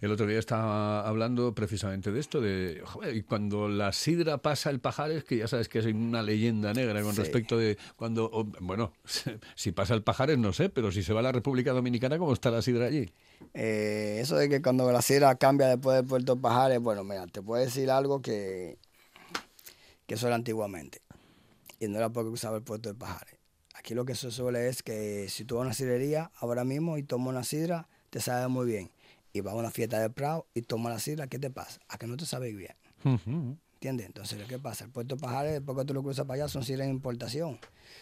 El 0.00 0.10
otro 0.10 0.26
día 0.26 0.40
estaba 0.40 1.06
hablando 1.06 1.54
precisamente 1.54 2.10
de 2.10 2.18
esto, 2.18 2.40
de 2.40 2.82
joder, 2.84 3.24
cuando 3.24 3.68
la 3.68 3.92
sidra 3.92 4.38
pasa 4.38 4.70
el 4.70 4.80
pajares, 4.80 5.22
que 5.22 5.36
ya 5.36 5.46
sabes 5.46 5.68
que 5.68 5.78
es 5.78 5.86
una 5.86 6.22
leyenda 6.22 6.74
negra 6.74 7.02
con 7.02 7.14
respecto 7.14 7.56
de 7.56 7.78
cuando, 7.94 8.48
bueno, 8.60 8.92
si 9.54 9.70
pasa 9.70 9.94
el 9.94 10.02
pajares 10.02 10.38
no 10.38 10.52
sé, 10.52 10.70
pero 10.70 10.90
si 10.90 11.04
se 11.04 11.12
va 11.12 11.20
a 11.20 11.22
la 11.22 11.32
República 11.32 11.72
Dominicana, 11.72 12.18
¿cómo 12.18 12.32
está 12.32 12.50
la 12.50 12.62
sidra 12.62 12.86
allí? 12.86 13.12
Eh, 13.54 14.18
eso 14.20 14.36
de 14.36 14.48
que 14.48 14.60
cuando 14.60 14.90
la 14.90 15.02
sidra 15.02 15.36
cambia 15.36 15.68
después 15.68 15.96
de 15.96 16.02
Puerto 16.02 16.36
Pajares, 16.36 16.80
bueno, 16.80 17.04
mira, 17.04 17.26
te 17.28 17.42
puedo 17.42 17.62
decir 17.62 17.90
algo 17.92 18.20
que, 18.20 18.76
que 20.06 20.14
eso 20.14 20.26
era 20.26 20.34
antiguamente, 20.34 21.00
y 21.78 21.86
no 21.86 21.98
era 21.98 22.10
porque 22.10 22.30
usaba 22.30 22.56
el 22.56 22.64
Puerto 22.64 22.88
de 22.88 22.96
Pajares. 22.96 23.36
Aquí 23.74 23.94
lo 23.94 24.04
que 24.04 24.14
se 24.14 24.30
suele 24.30 24.68
es 24.68 24.82
que 24.82 25.28
si 25.30 25.44
tú 25.44 25.54
vas 25.54 25.62
a 25.62 25.66
una 25.66 25.74
sidrería 25.74 26.30
ahora 26.36 26.64
mismo 26.64 26.98
y 26.98 27.02
tomas 27.02 27.28
una 27.28 27.44
sidra, 27.44 27.88
te 28.10 28.20
sabe 28.20 28.48
muy 28.48 28.66
bien. 28.66 28.90
Y 29.32 29.40
vas 29.40 29.54
a 29.54 29.56
una 29.56 29.70
fiesta 29.70 30.00
de 30.00 30.10
Prado 30.10 30.46
y 30.54 30.62
tomas 30.62 30.92
la 30.92 30.98
sidra, 30.98 31.26
¿qué 31.28 31.38
te 31.38 31.50
pasa? 31.50 31.80
A 31.88 31.98
que 31.98 32.06
no 32.06 32.16
te 32.16 32.26
sabe 32.26 32.52
bien. 32.52 32.74
¿Entiendes? 33.74 34.06
Entonces, 34.06 34.46
¿qué 34.46 34.58
pasa? 34.58 34.84
El 34.84 34.90
puerto 34.90 35.16
Pajares, 35.16 35.52
después 35.52 35.78
que 35.78 35.84
tú 35.84 35.94
lo 35.94 36.02
cruzas 36.02 36.26
para 36.26 36.42
allá, 36.42 36.48
son 36.48 36.64
sidras 36.64 36.86
de 36.88 36.92
importación. 36.92 37.58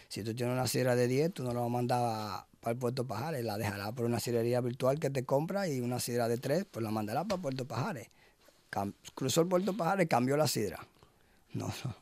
Si 0.08 0.24
tú 0.24 0.34
tienes 0.34 0.52
una 0.54 0.66
sidra 0.66 0.96
de 0.96 1.06
10, 1.06 1.34
tú 1.34 1.44
no 1.44 1.52
la 1.52 1.60
vas 1.60 1.66
a 1.66 1.72
mandar 1.72 2.46
para 2.60 2.72
el 2.72 2.78
puerto 2.78 3.06
Pajares, 3.06 3.44
la 3.44 3.58
dejarás 3.58 3.92
por 3.92 4.04
una 4.04 4.18
sidrería 4.18 4.60
virtual 4.60 4.98
que 4.98 5.10
te 5.10 5.24
compra 5.24 5.68
y 5.68 5.80
una 5.80 6.00
sidra 6.00 6.26
de 6.26 6.38
3, 6.38 6.66
pues 6.70 6.82
la 6.82 6.90
mandarás 6.90 7.26
para 7.26 7.40
Puerto 7.40 7.64
Pajares. 7.64 8.08
cruzó 9.14 9.42
el 9.42 9.48
puerto 9.48 9.76
Pajares, 9.76 10.08
cambió 10.08 10.36
la 10.36 10.48
sidra. 10.48 10.84
No, 11.52 11.68
no. 11.84 11.94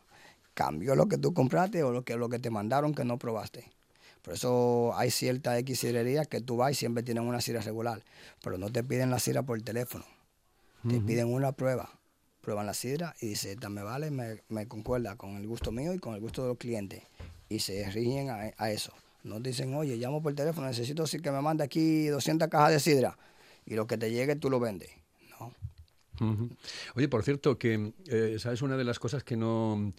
Cambió 0.55 0.95
lo 0.95 1.07
que 1.07 1.19
tú 1.19 1.35
compraste 1.35 1.83
o 1.83 1.93
lo 1.93 2.03
que, 2.03 2.17
lo 2.17 2.31
que 2.31 2.39
te 2.39 2.49
mandaron 2.49 2.95
que 2.95 3.05
no 3.05 3.19
probaste. 3.19 3.71
Por 4.27 4.35
eso 4.35 4.93
hay 4.97 5.13
ciertas 5.13 5.57
X 5.61 5.87
que 6.29 6.41
tú 6.41 6.57
vas 6.57 6.73
y 6.73 6.75
siempre 6.75 7.05
tienen 7.05 7.23
una 7.23 7.41
sidra 7.41 7.61
regular, 7.61 8.03
pero 8.43 8.59
no 8.59 8.73
te 8.73 8.83
piden 8.83 9.09
la 9.09 9.21
sidra 9.21 9.45
por 9.45 9.57
el 9.57 9.63
teléfono. 9.63 10.05
Te 10.83 11.01
piden 11.01 11.29
una 11.29 11.53
prueba. 11.53 11.89
Prueban 12.41 12.67
la 12.67 12.75
sidra 12.75 13.15
y 13.21 13.29
dice, 13.29 13.53
esta 13.53 13.69
me 13.69 13.85
vale, 13.85 14.11
me, 14.11 14.67
concuerda 14.67 15.15
con 15.15 15.37
el 15.37 15.47
gusto 15.47 15.71
mío 15.71 15.95
y 15.95 16.01
con 16.01 16.17
el 16.17 16.21
gusto 16.21 16.43
de 16.43 16.49
los 16.49 16.59
clientes. 16.59 17.05
Y 17.49 17.61
se 17.61 17.89
rigen 17.93 18.31
a, 18.31 18.71
eso. 18.73 18.93
No 19.23 19.39
dicen, 19.39 19.73
oye, 19.77 19.97
llamo 19.97 20.21
por 20.21 20.35
teléfono, 20.35 20.67
necesito 20.67 21.05
que 21.05 21.31
me 21.31 21.41
mande 21.41 21.63
aquí 21.63 22.09
200 22.09 22.49
cajas 22.49 22.73
de 22.73 22.81
sidra. 22.81 23.17
Y 23.65 23.75
lo 23.75 23.87
que 23.87 23.97
te 23.97 24.11
llegue 24.11 24.35
tú 24.35 24.51
lo 24.51 24.59
vendes. 24.59 24.91
Ujú. 26.21 26.49
Oye, 26.95 27.09
por 27.09 27.23
cierto, 27.23 27.59
que 27.59 27.93
eh, 28.07 28.37
una 28.63 28.77
de 28.77 28.85
las 28.85 28.99
cosas 28.99 29.23
que 29.23 29.37
no, 29.37 29.93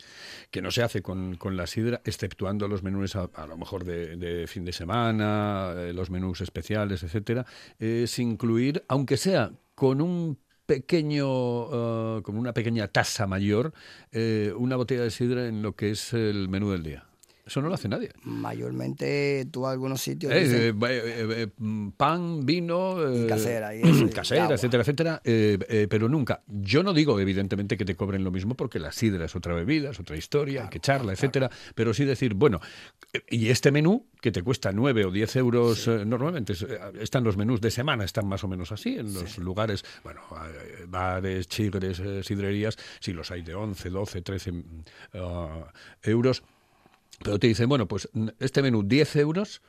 que 0.51 0.61
no 0.61 0.71
se 0.71 0.83
hace 0.83 1.01
con, 1.01 1.35
con 1.37 1.57
la 1.57 1.67
sidra, 1.67 2.01
exceptuando 2.05 2.67
los 2.67 2.83
menús 2.83 3.15
a, 3.15 3.29
a 3.35 3.47
lo 3.47 3.57
mejor 3.57 3.83
de, 3.85 4.17
de 4.17 4.47
fin 4.47 4.65
de 4.65 4.73
semana, 4.73 5.73
eh, 5.77 5.93
los 5.93 6.09
menús 6.09 6.41
especiales, 6.41 7.03
etcétera, 7.03 7.45
es 7.79 8.19
incluir, 8.19 8.83
aunque 8.87 9.17
sea 9.17 9.51
con 9.75 10.01
un 10.01 10.39
pequeño, 10.65 12.17
eh, 12.19 12.21
con 12.23 12.37
una 12.37 12.53
pequeña 12.53 12.87
tasa 12.89 13.27
mayor, 13.27 13.73
eh, 14.11 14.53
una 14.57 14.75
botella 14.75 15.03
de 15.03 15.11
sidra 15.11 15.47
en 15.47 15.61
lo 15.61 15.75
que 15.75 15.91
es 15.91 16.13
el 16.13 16.49
menú 16.49 16.71
del 16.71 16.83
día. 16.83 17.06
Eso 17.47 17.61
no 17.61 17.69
lo 17.69 17.73
hace 17.75 17.87
nadie. 17.87 18.11
Mayormente 18.23 19.47
tú 19.51 19.65
a 19.65 19.71
algunos 19.71 20.01
sitios 20.01 20.33
Eh, 20.33 20.39
dicen- 20.43 20.83
eh, 20.89 21.47
eh, 21.47 21.47
pan, 21.95 22.45
vino, 22.45 23.01
eh, 23.07 23.25
casera 23.27 23.73
y 23.75 23.81
eso, 23.83 24.05
y 24.05 24.09
casera, 24.09 24.53
etcétera, 24.53 24.81
etcétera, 24.83 25.21
pero 25.89 26.09
nunca. 26.09 26.43
Yo 26.47 26.83
no 26.83 26.93
digo, 26.93 27.19
evidentemente, 27.19 27.77
que 27.77 27.85
te 27.85 27.95
cobren 27.95 28.23
lo 28.23 28.31
mismo 28.31 28.55
porque 28.55 28.79
la 28.79 28.91
sidra 28.91 29.25
es 29.25 29.35
otra 29.35 29.53
bebida, 29.53 29.91
es 29.91 29.99
otra 29.99 30.17
historia, 30.17 30.63
hay 30.63 30.69
que 30.69 30.77
echarla, 30.79 31.13
etcétera, 31.13 31.49
pero 31.73 31.93
sí 31.93 32.03
decir, 32.05 32.33
bueno, 32.33 32.59
y 33.29 33.47
este 33.49 33.71
menú 33.71 34.07
que 34.21 34.31
te 34.31 34.41
cuesta 34.43 34.71
9 34.73 35.05
o 35.05 35.11
10 35.11 35.35
euros, 35.37 35.87
normalmente 35.87 36.53
es- 36.53 36.65
están 36.99 37.23
los 37.23 37.37
menús 37.37 37.61
de 37.61 37.71
semana, 37.71 38.03
están 38.03 38.27
más 38.27 38.43
o 38.43 38.47
menos 38.47 38.71
así, 38.73 38.97
en 38.97 39.13
los 39.13 39.37
lugares, 39.37 39.85
bueno, 40.03 40.21
bares, 40.87 41.47
chigres, 41.47 42.01
sidrerías, 42.25 42.77
si 42.99 43.13
los 43.13 43.31
hay 43.31 43.41
de 43.41 43.55
11, 43.55 43.89
12, 43.89 44.21
13 44.21 44.51
mm, 44.51 44.63
ah, 45.13 45.71
euros. 46.03 46.43
Pero 47.23 47.39
te 47.39 47.47
dicen, 47.47 47.67
bueno, 47.67 47.87
pues 47.87 48.09
este 48.39 48.61
menú 48.61 48.83
10 48.83 49.15
euros, 49.17 49.61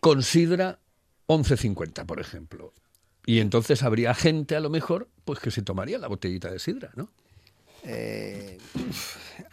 con 0.00 0.22
sidra 0.22 0.80
11.50, 1.28 2.06
por 2.06 2.20
ejemplo. 2.20 2.72
Y 3.26 3.40
entonces 3.40 3.82
habría 3.82 4.14
gente, 4.14 4.56
a 4.56 4.60
lo 4.60 4.70
mejor, 4.70 5.08
pues 5.24 5.38
que 5.38 5.50
se 5.50 5.62
tomaría 5.62 5.98
la 5.98 6.08
botellita 6.08 6.50
de 6.50 6.58
sidra, 6.58 6.90
¿no? 6.94 7.10
Eh, 7.84 8.58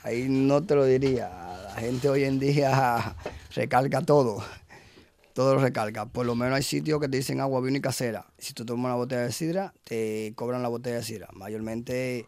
ahí 0.03 0.27
no 0.29 0.63
te 0.63 0.75
lo 0.75 0.85
diría. 0.85 1.29
La 1.63 1.75
gente 1.75 2.09
hoy 2.09 2.23
en 2.23 2.39
día 2.39 3.15
recalca 3.55 4.01
todo. 4.01 4.43
Todo 5.33 5.55
lo 5.55 5.61
recalca. 5.61 6.05
Por 6.05 6.25
lo 6.25 6.35
menos 6.35 6.55
hay 6.55 6.63
sitios 6.63 6.99
que 6.99 7.07
te 7.07 7.17
dicen 7.17 7.39
agua, 7.39 7.61
vino 7.61 7.77
y 7.77 7.81
casera. 7.81 8.25
Si 8.37 8.53
tú 8.53 8.65
tomas 8.65 8.89
una 8.89 8.95
botella 8.95 9.21
de 9.21 9.31
sidra, 9.31 9.73
te 9.83 10.33
cobran 10.35 10.61
la 10.61 10.67
botella 10.67 10.97
de 10.97 11.03
sidra. 11.03 11.29
Mayormente 11.33 12.25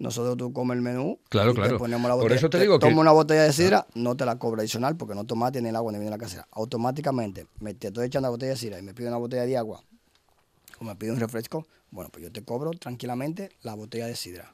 nosotros 0.00 0.36
tú 0.36 0.52
comes 0.52 0.76
el 0.76 0.82
menú 0.82 1.18
Claro, 1.28 1.50
y 1.52 1.54
te 1.54 1.60
claro. 1.60 1.78
ponemos 1.78 2.08
la 2.08 2.14
Por 2.14 2.24
botella. 2.24 2.38
eso 2.38 2.50
te 2.50 2.58
digo 2.58 2.78
que- 2.78 2.86
Toma 2.88 3.00
una 3.00 3.12
botella 3.12 3.42
de 3.44 3.52
sidra, 3.52 3.86
no 3.94 4.16
te 4.16 4.24
la 4.24 4.38
cobra 4.38 4.62
adicional 4.62 4.96
porque 4.96 5.14
no 5.14 5.24
tomaste 5.24 5.62
ni 5.62 5.68
el 5.68 5.76
agua 5.76 5.92
ni 5.92 5.98
viene 5.98 6.10
la 6.10 6.18
casera. 6.18 6.48
Automáticamente 6.50 7.46
me 7.60 7.74
te 7.74 7.88
estoy 7.88 8.06
echando 8.08 8.26
la 8.26 8.30
botella 8.30 8.50
de 8.52 8.56
sidra 8.58 8.78
y 8.78 8.82
me 8.82 8.94
pido 8.94 9.08
una 9.08 9.18
botella 9.18 9.44
de 9.46 9.56
agua 9.56 9.84
o 10.80 10.84
me 10.84 10.96
pido 10.96 11.12
un 11.14 11.20
refresco, 11.20 11.66
bueno, 11.90 12.10
pues 12.10 12.24
yo 12.24 12.32
te 12.32 12.42
cobro 12.42 12.70
tranquilamente 12.72 13.50
la 13.62 13.74
botella 13.74 14.06
de 14.06 14.16
sidra 14.16 14.52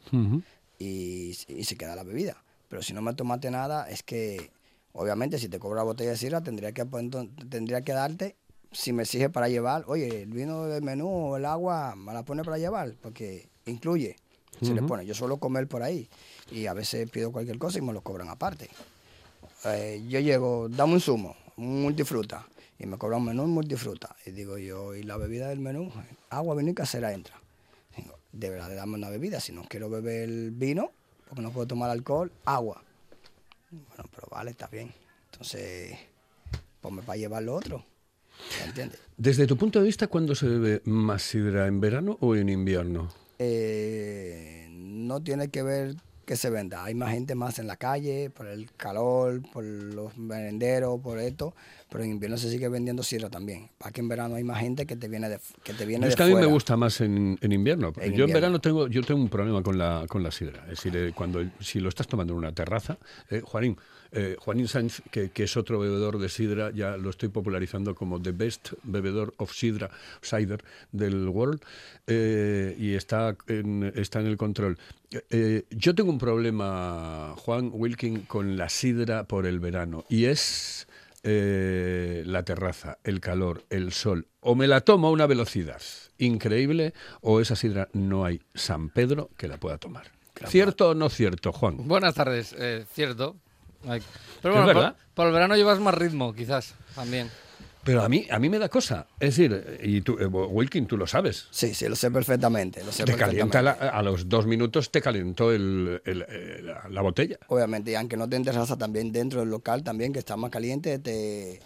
y, 0.78 1.36
y 1.48 1.64
se 1.64 1.76
queda 1.76 1.94
la 1.96 2.02
bebida. 2.02 2.36
Pero 2.68 2.82
si 2.82 2.92
no 2.92 3.00
me 3.02 3.14
tomaste 3.14 3.50
nada, 3.50 3.88
es 3.88 4.02
que 4.02 4.50
obviamente 4.92 5.38
si 5.38 5.48
te 5.48 5.58
cobro 5.58 5.76
la 5.76 5.82
botella 5.84 6.10
de 6.10 6.16
sidra, 6.16 6.40
tendría 6.42 6.72
que, 6.72 6.84
pues, 6.84 7.04
tendría 7.48 7.82
que 7.82 7.92
darte, 7.92 8.36
si 8.72 8.92
me 8.92 9.04
exige 9.04 9.30
para 9.30 9.48
llevar, 9.48 9.84
oye, 9.86 10.22
el 10.22 10.30
vino 10.32 10.64
del 10.64 10.82
menú 10.82 11.08
o 11.08 11.36
el 11.36 11.44
agua, 11.44 11.94
me 11.96 12.12
la 12.12 12.24
pone 12.24 12.42
para 12.42 12.58
llevar, 12.58 12.94
porque 13.00 13.48
incluye. 13.66 14.16
Se 14.60 14.72
le 14.72 14.82
pone, 14.82 15.04
yo 15.04 15.14
suelo 15.14 15.36
comer 15.36 15.66
por 15.66 15.82
ahí 15.82 16.08
y 16.50 16.66
a 16.66 16.72
veces 16.72 17.10
pido 17.10 17.30
cualquier 17.30 17.58
cosa 17.58 17.78
y 17.78 17.82
me 17.82 17.92
lo 17.92 18.00
cobran 18.00 18.28
aparte. 18.28 18.70
Eh, 19.64 20.02
yo 20.08 20.20
llego, 20.20 20.68
dame 20.68 20.94
un 20.94 21.00
zumo, 21.00 21.36
un 21.56 21.82
multifruta, 21.82 22.46
y 22.78 22.86
me 22.86 22.96
cobran 22.98 23.20
un 23.20 23.26
menú 23.26 23.42
un 23.44 23.50
multifruta. 23.50 24.16
Y 24.24 24.30
digo 24.30 24.58
yo, 24.58 24.94
¿y 24.94 25.02
la 25.02 25.16
bebida 25.16 25.48
del 25.48 25.60
menú? 25.60 25.92
Agua, 26.30 26.54
vino 26.54 26.70
y 26.70 26.74
casera 26.74 27.12
entra. 27.12 27.40
Digo, 27.96 28.16
de 28.32 28.74
darme 28.74 28.94
una 28.94 29.10
bebida, 29.10 29.40
si 29.40 29.52
no 29.52 29.64
quiero 29.68 29.90
beber 29.90 30.28
vino, 30.52 30.90
porque 31.28 31.42
no 31.42 31.50
puedo 31.50 31.66
tomar 31.66 31.90
alcohol, 31.90 32.30
agua. 32.44 32.82
Bueno, 33.70 34.04
pero 34.14 34.28
vale, 34.30 34.52
está 34.52 34.68
bien. 34.68 34.92
Entonces, 35.32 35.98
ponme 36.80 37.02
para 37.02 37.18
llevar 37.18 37.42
lo 37.42 37.54
otro. 37.54 37.84
¿Me 38.60 38.66
entiendes? 38.66 39.00
Desde 39.16 39.46
tu 39.46 39.56
punto 39.56 39.80
de 39.80 39.86
vista, 39.86 40.06
¿cuándo 40.06 40.34
se 40.34 40.46
bebe 40.46 40.82
más 40.84 41.22
sidra? 41.22 41.66
¿En 41.66 41.80
verano 41.80 42.18
o 42.20 42.36
en 42.36 42.48
invierno? 42.48 43.10
Eh, 43.38 44.68
no 44.70 45.22
tiene 45.22 45.48
que 45.48 45.62
ver 45.62 45.96
que 46.24 46.36
se 46.36 46.50
venda. 46.50 46.84
Hay 46.84 46.94
más 46.94 47.12
gente 47.12 47.34
más 47.34 47.58
en 47.58 47.66
la 47.68 47.76
calle, 47.76 48.30
por 48.30 48.48
el 48.48 48.70
calor, 48.72 49.40
por 49.52 49.64
los 49.64 50.16
merenderos, 50.18 51.00
por 51.00 51.18
esto. 51.18 51.54
Pero 51.96 52.04
en 52.04 52.10
invierno 52.10 52.36
se 52.36 52.50
sigue 52.50 52.68
vendiendo 52.68 53.02
sidra 53.02 53.30
también. 53.30 53.70
Para 53.78 53.90
que 53.90 54.02
en 54.02 54.08
verano 54.08 54.34
hay 54.34 54.44
más 54.44 54.60
gente 54.60 54.84
que 54.84 54.96
te 54.96 55.08
viene 55.08 55.30
de, 55.30 55.40
que 55.62 55.72
te 55.72 55.86
viene 55.86 56.04
de 56.04 56.10
es 56.10 56.16
que 56.16 56.24
a 56.24 56.26
mí 56.26 56.34
me 56.34 56.44
gusta 56.44 56.76
más 56.76 57.00
en, 57.00 57.38
en 57.40 57.52
invierno. 57.52 57.90
En 57.98 58.12
yo 58.12 58.26
en 58.26 58.34
verano 58.34 58.60
tengo, 58.60 58.86
yo 58.86 59.00
tengo 59.02 59.18
un 59.18 59.30
problema 59.30 59.62
con 59.62 59.78
la, 59.78 60.04
con 60.06 60.22
la 60.22 60.30
sidra. 60.30 60.64
Es 60.64 60.82
decir, 60.82 60.94
eh, 60.94 61.12
cuando 61.14 61.42
si 61.58 61.80
lo 61.80 61.88
estás 61.88 62.06
tomando 62.06 62.34
en 62.34 62.40
una 62.40 62.52
terraza, 62.52 62.98
eh, 63.30 63.40
Juanín, 63.42 63.78
eh, 64.12 64.36
Juanín 64.38 64.66
que, 65.10 65.30
que 65.30 65.44
es 65.44 65.56
otro 65.56 65.78
bebedor 65.78 66.18
de 66.18 66.28
sidra, 66.28 66.70
ya 66.70 66.98
lo 66.98 67.08
estoy 67.08 67.30
popularizando 67.30 67.94
como 67.94 68.20
the 68.20 68.32
best 68.32 68.74
bebedor 68.82 69.32
of 69.38 69.54
sidra, 69.54 69.90
cider 70.20 70.62
del 70.92 71.26
world, 71.26 71.62
eh, 72.06 72.76
y 72.78 72.92
está 72.92 73.34
en, 73.46 73.90
está 73.96 74.20
en 74.20 74.26
el 74.26 74.36
control. 74.36 74.76
Yo 75.70 75.94
tengo 75.94 76.10
un 76.10 76.18
problema, 76.18 77.32
Juan 77.38 77.70
Wilkin, 77.72 78.26
con 78.26 78.58
la 78.58 78.68
sidra 78.68 79.24
por 79.24 79.46
el 79.46 79.60
verano, 79.60 80.04
y 80.10 80.26
es 80.26 80.86
eh, 81.28 82.22
la 82.24 82.44
terraza, 82.44 82.98
el 83.02 83.20
calor, 83.20 83.64
el 83.68 83.92
sol. 83.92 84.28
O 84.40 84.54
me 84.54 84.68
la 84.68 84.80
tomo 84.82 85.08
a 85.08 85.10
una 85.10 85.26
velocidad 85.26 85.82
increíble, 86.18 86.94
o 87.20 87.40
esa 87.40 87.56
sidra 87.56 87.88
no 87.92 88.24
hay 88.24 88.40
San 88.54 88.90
Pedro 88.90 89.28
que 89.36 89.48
la 89.48 89.58
pueda 89.58 89.76
tomar. 89.76 90.06
¿Cierto 90.46 90.90
o 90.90 90.94
no 90.94 91.08
cierto, 91.08 91.52
Juan? 91.52 91.88
Buenas 91.88 92.14
tardes, 92.14 92.54
eh, 92.56 92.84
cierto. 92.92 93.36
Pero 94.40 94.62
bueno, 94.64 94.94
por 95.14 95.26
el 95.26 95.32
verano 95.32 95.56
llevas 95.56 95.80
más 95.80 95.94
ritmo, 95.94 96.32
quizás, 96.32 96.74
también. 96.94 97.28
Pero 97.86 98.02
a 98.02 98.08
mí, 98.08 98.26
a 98.30 98.38
mí 98.40 98.50
me 98.50 98.58
da 98.58 98.68
cosa. 98.68 99.06
Es 99.20 99.36
decir, 99.36 99.78
y 99.82 100.00
tú, 100.00 100.18
eh, 100.18 100.26
Wilkin, 100.26 100.86
tú 100.86 100.96
lo 100.98 101.06
sabes. 101.06 101.46
Sí, 101.52 101.72
sí, 101.72 101.88
lo 101.88 101.94
sé 101.94 102.10
perfectamente. 102.10 102.84
Lo 102.84 102.90
sé 102.90 103.04
Te 103.04 103.12
perfectamente. 103.12 103.48
calienta 103.52 103.62
la- 103.62 103.90
a 103.90 104.02
los 104.02 104.28
dos 104.28 104.44
minutos 104.44 104.90
te 104.90 105.00
calentó 105.00 105.52
el- 105.52 106.02
el- 106.04 106.26
eh, 106.28 106.60
la, 106.64 106.88
la 106.90 107.00
botella. 107.00 107.38
Obviamente, 107.46 107.92
y 107.92 107.94
aunque 107.94 108.16
no 108.16 108.28
te 108.28 108.38
terraza, 108.40 108.76
también 108.76 109.12
dentro 109.12 109.40
del 109.40 109.50
local, 109.50 109.84
también 109.84 110.12
que 110.12 110.18
está 110.18 110.36
más 110.36 110.50
caliente, 110.50 110.98
te, 110.98 111.60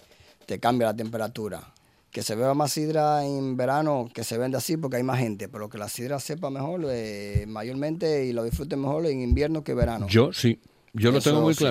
te 0.47 0.61
cambia 0.61 0.89
la 0.89 0.95
temperatura. 0.95 1.73
Que 2.11 2.23
se 2.23 2.35
beba 2.35 2.53
más 2.55 2.73
sidra 2.73 3.25
en 3.25 3.57
verano, 3.57 4.09
que 4.13 4.23
se 4.23 4.37
vende 4.37 4.59
así 4.59 4.77
porque 4.77 4.97
hay 4.99 5.03
más 5.03 5.19
gente, 5.21 5.49
pero 5.49 5.71
que 5.71 5.79
la 5.79 5.89
sidra 5.89 6.21
sepa 6.21 6.51
mejor, 6.51 6.83
eh, 6.91 7.45
mayormente, 7.49 8.27
y 8.27 8.33
lo 8.33 8.45
disfruten 8.45 8.81
mejor 8.81 9.07
en 9.07 9.23
invierno 9.23 9.65
que 9.65 9.73
verano. 9.75 10.07
Yo 10.09 10.33
sí, 10.33 10.61
yo 10.93 11.13
lo 11.13 11.21
tengo 11.21 11.41
muy 11.41 11.55
sí. 11.55 11.65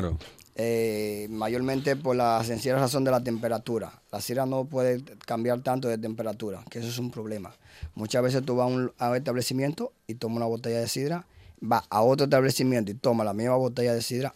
Eh, 0.61 1.27
mayormente 1.29 1.95
por 1.95 2.17
la 2.17 2.43
sencilla 2.43 2.75
razón 2.75 3.05
de 3.05 3.11
la 3.11 3.23
temperatura. 3.23 4.01
La 4.11 4.19
sidra 4.19 4.45
no 4.45 4.65
puede 4.65 5.01
cambiar 5.25 5.61
tanto 5.61 5.87
de 5.87 5.97
temperatura, 5.97 6.65
que 6.69 6.79
eso 6.79 6.89
es 6.89 6.99
un 6.99 7.11
problema. 7.11 7.55
Muchas 7.95 8.21
veces 8.21 8.43
tú 8.43 8.57
vas 8.57 8.65
a 8.65 8.67
un, 8.67 8.91
a 8.97 9.11
un 9.11 9.15
establecimiento 9.15 9.93
y 10.05 10.15
tomas 10.15 10.35
una 10.35 10.47
botella 10.47 10.81
de 10.81 10.89
sidra, 10.89 11.25
vas 11.61 11.85
a 11.89 12.01
otro 12.01 12.25
establecimiento 12.25 12.91
y 12.91 12.95
tomas 12.95 13.25
la 13.25 13.33
misma 13.33 13.55
botella 13.55 13.93
de 13.93 14.01
sidra, 14.01 14.35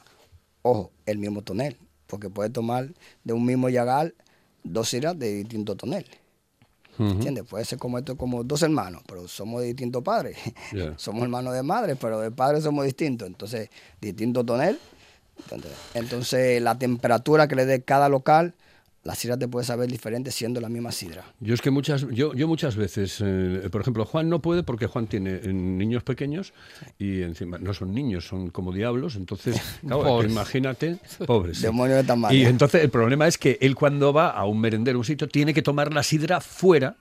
ojo, 0.62 0.92
el 1.06 1.18
mismo 1.18 1.42
tonel, 1.42 1.76
porque 2.08 2.30
puedes 2.30 2.54
tomar 2.54 2.94
de 3.26 3.34
un 3.34 3.44
mismo 3.44 3.68
yagal 3.68 4.16
dos 4.64 4.88
sidras 4.88 5.20
de 5.20 5.34
distinto 5.34 5.76
tonel. 5.76 6.06
¿Entiendes? 6.98 7.44
Puede 7.44 7.66
ser 7.66 7.80
como 7.80 7.98
esto, 7.98 8.16
como 8.16 8.44
dos 8.44 8.62
hermanos, 8.62 9.02
pero 9.08 9.28
somos 9.28 9.62
de 9.62 9.68
distintos 9.68 10.04
padres. 10.04 10.38
Somos 10.98 11.24
hermanos 11.24 11.54
de 11.54 11.64
madre, 11.64 11.96
pero 11.96 12.20
de 12.20 12.32
padre 12.32 12.62
somos 12.62 12.86
distintos. 12.86 13.28
Entonces, 13.28 13.70
distinto 14.00 14.46
tonel. 14.46 14.80
Entonces, 15.94 16.62
la 16.62 16.78
temperatura 16.78 17.48
que 17.48 17.56
le 17.56 17.66
dé 17.66 17.82
cada 17.84 18.10
local, 18.10 18.54
la 19.04 19.16
sidra 19.16 19.38
te 19.38 19.48
puede 19.50 19.66
saber 19.66 19.90
diferente 19.92 20.32
siendo 20.32 20.62
la 20.62 20.70
misma 20.70 20.92
sidra. 20.92 21.26
Yo 21.42 21.54
es 21.54 21.62
que 21.62 21.72
muchas, 21.72 22.08
yo, 22.12 22.34
yo 22.34 22.48
muchas 22.48 22.78
veces, 22.78 23.18
eh, 23.22 23.68
por 23.70 23.82
ejemplo, 23.82 24.06
Juan 24.06 24.30
no 24.30 24.42
puede 24.42 24.64
porque 24.64 24.88
Juan 24.88 25.08
tiene 25.08 25.42
eh, 25.44 25.52
niños 25.52 26.04
pequeños 26.04 26.54
y 26.98 27.22
encima 27.22 27.58
no 27.58 27.74
son 27.74 27.94
niños, 27.94 28.26
son 28.26 28.50
como 28.50 28.72
diablos, 28.72 29.16
entonces, 29.18 29.62
claro, 29.82 30.04
Pobres. 30.04 30.32
imagínate, 30.32 30.98
pobres. 31.26 31.58
sí. 31.58 31.64
Demonios 31.64 31.98
de 31.98 32.04
tamaño. 32.06 32.34
Y 32.34 32.46
entonces 32.46 32.82
el 32.82 32.90
problema 32.90 33.28
es 33.28 33.38
que 33.38 33.58
él 33.60 33.76
cuando 33.76 34.14
va 34.14 34.30
a 34.30 34.46
un 34.46 34.60
merendero, 34.62 34.98
un 34.98 35.06
sitio, 35.06 35.28
tiene 35.28 35.54
que 35.54 35.62
tomar 35.62 35.94
la 35.94 36.04
sidra 36.04 36.40
fuera. 36.40 36.96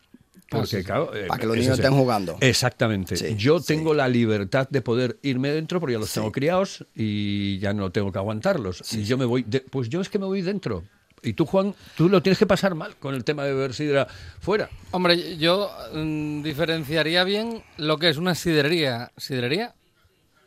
Porque, 0.61 0.85
claro, 0.85 1.15
eh, 1.15 1.27
Para 1.27 1.41
que 1.41 1.47
los 1.47 1.57
ese 1.57 1.63
niños 1.65 1.79
estén 1.79 1.93
jugando. 1.95 2.37
Exactamente. 2.41 3.17
Sí, 3.17 3.35
Yo 3.37 3.59
sí. 3.61 3.67
tengo 3.69 3.95
la 3.95 4.09
libertad 4.09 4.69
de 4.71 4.83
poder 4.83 5.19
irme 5.23 5.51
dentro 5.51 5.81
porque 5.81 5.95
ya 5.95 5.99
los 5.99 6.09
Sí. 6.11 6.15
tengo 6.21 6.31
criados 6.33 6.87
y 6.95 7.59
ya 7.59 7.73
no 7.73 7.91
tengo 7.91 8.13
que 8.13 8.19
aguantarlos. 8.19 8.83
y 8.95 9.05
yo 9.05 9.17
me 9.19 9.25
voy, 9.25 9.43
de- 9.43 9.61
pues 9.61 9.89
yo 9.89 10.01
es 10.01 10.09
que 10.09 10.19
me 10.19 10.27
voy 10.27 10.43
dentro. 10.43 10.85
Y 11.25 11.35
tú, 11.35 11.47
Juan, 11.47 11.73
tú 11.97 12.09
lo 12.09 12.21
tienes 12.21 12.37
que 12.39 12.47
pasar 12.47 12.75
mal 12.75 12.97
con 12.97 13.15
el 13.15 13.23
tema 13.23 13.45
de 13.45 13.55
beber 13.55 13.75
sidra 13.75 14.09
fuera. 14.41 14.69
Hombre, 14.91 15.37
yo 15.39 15.71
mm, 15.95 16.43
diferenciaría 16.43 17.23
bien 17.23 17.63
lo 17.77 17.97
que 17.99 18.09
es 18.09 18.17
una 18.17 18.35
sidrería, 18.35 19.13
sidrería 19.17 19.73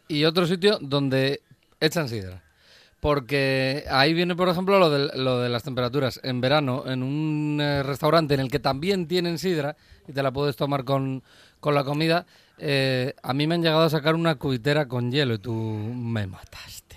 y 0.09 0.25
otro 0.25 0.45
sitio 0.45 0.77
donde 0.81 1.41
echan 1.79 2.09
sidra. 2.09 2.43
Porque 3.05 3.85
ahí 3.91 4.15
viene, 4.15 4.35
por 4.35 4.49
ejemplo, 4.49 4.79
lo 4.79 4.89
de, 4.89 5.15
lo 5.15 5.39
de 5.39 5.47
las 5.47 5.61
temperaturas. 5.61 6.19
En 6.23 6.41
verano, 6.41 6.85
en 6.87 7.03
un 7.03 7.59
eh, 7.61 7.83
restaurante 7.83 8.33
en 8.33 8.39
el 8.39 8.49
que 8.49 8.57
también 8.57 9.07
tienen 9.07 9.37
sidra 9.37 9.77
y 10.07 10.11
te 10.11 10.23
la 10.23 10.33
puedes 10.33 10.55
tomar 10.55 10.85
con, 10.85 11.21
con 11.59 11.75
la 11.75 11.83
comida, 11.83 12.25
eh, 12.57 13.13
a 13.21 13.31
mí 13.35 13.45
me 13.45 13.53
han 13.53 13.61
llegado 13.61 13.83
a 13.83 13.91
sacar 13.91 14.15
una 14.15 14.33
cubitera 14.39 14.87
con 14.87 15.11
hielo 15.11 15.35
y 15.35 15.37
tú 15.37 15.53
me 15.53 16.25
mataste. 16.25 16.95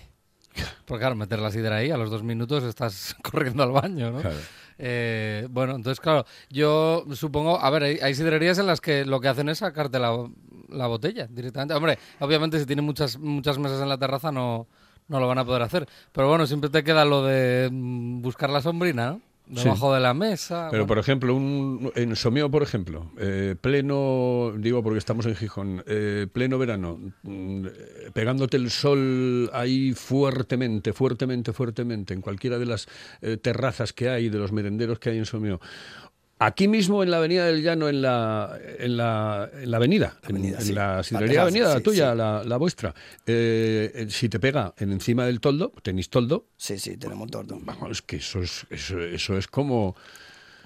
Porque 0.86 1.02
claro, 1.02 1.14
meter 1.14 1.40
la 1.40 1.50
sidra 1.50 1.76
ahí, 1.76 1.90
a 1.90 1.98
los 1.98 2.08
dos 2.08 2.22
minutos 2.22 2.64
estás 2.64 3.14
corriendo 3.22 3.62
al 3.62 3.72
baño, 3.72 4.10
¿no? 4.10 4.22
Claro. 4.22 4.38
Eh, 4.78 5.46
bueno, 5.50 5.74
entonces, 5.74 6.00
claro, 6.00 6.24
yo 6.48 7.04
supongo, 7.12 7.60
a 7.60 7.68
ver, 7.68 7.82
hay, 7.82 7.98
hay 7.98 8.14
sidrerías 8.14 8.58
en 8.58 8.66
las 8.66 8.80
que 8.80 9.04
lo 9.04 9.20
que 9.20 9.28
hacen 9.28 9.50
es 9.50 9.58
sacarte 9.58 9.98
la, 9.98 10.26
la 10.70 10.86
botella 10.86 11.26
directamente. 11.26 11.74
Hombre, 11.74 11.98
obviamente 12.18 12.58
si 12.58 12.64
tienen 12.64 12.86
muchas, 12.86 13.18
muchas 13.18 13.58
mesas 13.58 13.82
en 13.82 13.90
la 13.90 13.98
terraza 13.98 14.32
no, 14.32 14.68
no 15.08 15.20
lo 15.20 15.26
van 15.26 15.38
a 15.38 15.44
poder 15.44 15.62
hacer. 15.62 15.88
Pero 16.12 16.28
bueno, 16.28 16.46
siempre 16.46 16.70
te 16.70 16.84
queda 16.84 17.04
lo 17.04 17.24
de 17.24 17.68
mm, 17.70 18.22
buscar 18.22 18.50
la 18.50 18.62
sombrina, 18.62 19.18
¿no? 19.46 19.62
Debajo 19.62 19.94
de 19.94 20.00
la 20.00 20.12
mesa. 20.12 20.68
Pero, 20.70 20.82
bueno. 20.82 20.86
por 20.86 20.98
ejemplo, 20.98 21.34
un, 21.34 21.90
en 21.94 22.14
Someo, 22.16 22.50
por 22.50 22.62
ejemplo, 22.62 23.10
eh, 23.18 23.56
pleno, 23.58 24.52
digo 24.58 24.82
porque 24.82 24.98
estamos 24.98 25.24
en 25.24 25.36
Gijón, 25.36 25.82
eh, 25.86 26.26
pleno 26.30 26.58
verano, 26.58 26.98
mm, 27.22 27.66
eh, 27.66 27.70
pegándote 28.12 28.58
el 28.58 28.70
sol 28.70 29.50
ahí 29.54 29.94
fuertemente, 29.94 30.92
fuertemente, 30.92 31.54
fuertemente, 31.54 32.12
en 32.12 32.20
cualquiera 32.20 32.58
de 32.58 32.66
las 32.66 32.88
eh, 33.22 33.38
terrazas 33.38 33.94
que 33.94 34.10
hay, 34.10 34.28
de 34.28 34.38
los 34.38 34.52
merenderos 34.52 34.98
que 34.98 35.10
hay 35.10 35.18
en 35.18 35.24
Someo. 35.24 35.60
Aquí 36.40 36.68
mismo 36.68 37.02
en 37.02 37.10
la 37.10 37.16
Avenida 37.16 37.46
del 37.46 37.62
Llano, 37.62 37.88
en 37.88 38.00
la, 38.00 38.56
en 38.78 38.96
la, 38.96 39.50
en 39.52 39.70
la 39.70 39.76
avenida, 39.76 40.16
en- 40.22 40.28
Avenida, 40.36 40.58
en, 40.58 40.64
sí. 40.64 40.72
la 40.72 40.96
La 40.98 41.02
sidrería 41.02 41.42
avenida, 41.42 41.68
la 41.70 41.76
sí, 41.78 41.82
tuya, 41.82 42.12
sí. 42.12 42.16
La, 42.18 42.44
la 42.44 42.56
vuestra, 42.58 42.94
eh, 43.26 43.90
eh, 43.94 44.06
si 44.08 44.28
te 44.28 44.38
pega 44.38 44.72
en 44.78 44.92
encima 44.92 45.26
del 45.26 45.40
toldo, 45.40 45.72
tenéis 45.82 46.10
toldo, 46.10 46.46
Sí, 46.56 46.78
sí, 46.78 46.96
tenemos 46.96 47.28
tordo. 47.30 47.58
vamos, 47.62 47.90
es 47.90 48.02
que 48.02 48.16
eso 48.16 48.40
es, 48.40 48.66
eso, 48.70 49.00
eso 49.00 49.36
es 49.36 49.48
como... 49.48 49.96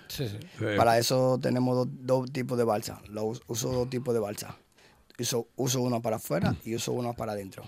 Sí, 0.08 0.28
sí. 0.28 0.36
eh, 0.62 0.74
Para 0.76 0.98
eso 0.98 1.38
tenemos 1.40 1.74
dos, 1.74 1.88
dos 1.90 2.30
tipos 2.32 2.58
de 2.58 2.64
balsa. 2.64 3.00
Lo 3.08 3.24
us- 3.24 3.40
uso 3.46 3.70
dos 3.72 3.88
tipos 3.88 4.12
de 4.12 4.20
balsa. 4.20 4.54
Uso, 5.18 5.48
uso 5.56 5.80
una 5.80 6.00
para 6.00 6.16
afuera 6.16 6.54
y 6.66 6.74
uso 6.74 6.92
una 6.92 7.14
para 7.14 7.32
adentro. 7.32 7.64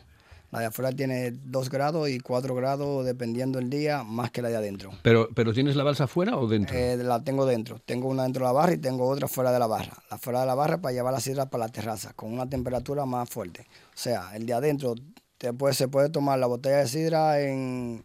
La 0.55 0.61
de 0.61 0.67
afuera 0.67 0.93
tiene 0.93 1.33
2 1.33 1.69
grados 1.69 2.09
y 2.09 2.21
4 2.21 2.55
grados 2.55 3.05
dependiendo 3.05 3.59
el 3.59 3.69
día, 3.69 4.05
más 4.05 4.31
que 4.31 4.41
la 4.41 4.51
de 4.51 4.57
adentro. 4.57 4.93
pero, 5.03 5.29
pero 5.35 5.53
¿tienes 5.53 5.75
la 5.75 5.83
balsa 5.83 6.07
fuera 6.07 6.37
o 6.37 6.47
dentro? 6.47 6.77
Eh, 6.77 6.97
la 6.97 7.25
tengo 7.25 7.45
dentro. 7.45 7.81
Tengo 7.85 8.09
una 8.09 8.23
dentro 8.23 8.47
de 8.47 8.47
la 8.47 8.53
barra 8.53 8.73
y 8.73 8.79
tengo 8.79 9.09
otra 9.09 9.27
fuera 9.27 9.51
de 9.51 9.59
la 9.59 9.67
barra. 9.67 9.99
La 10.13 10.17
fuera 10.17 10.43
de 10.43 10.47
la 10.47 10.55
barra 10.55 10.81
para 10.81 10.95
llevar 10.95 11.13
la 11.13 11.19
sidra 11.19 11.47
para 11.47 11.65
la 11.65 11.73
terraza 11.73 12.13
con 12.15 12.33
una 12.33 12.49
temperatura 12.49 13.05
más 13.05 13.29
fuerte. 13.29 13.63
O 13.63 13.97
sea, 13.97 14.31
el 14.37 14.47
de 14.47 14.53
adentro 14.53 14.95
te 15.39 15.53
puede, 15.53 15.75
se 15.75 15.89
puede 15.89 16.09
tomar 16.09 16.39
la 16.39 16.47
botella 16.47 16.77
de 16.77 16.87
sidra 16.87 17.41
en 17.41 18.05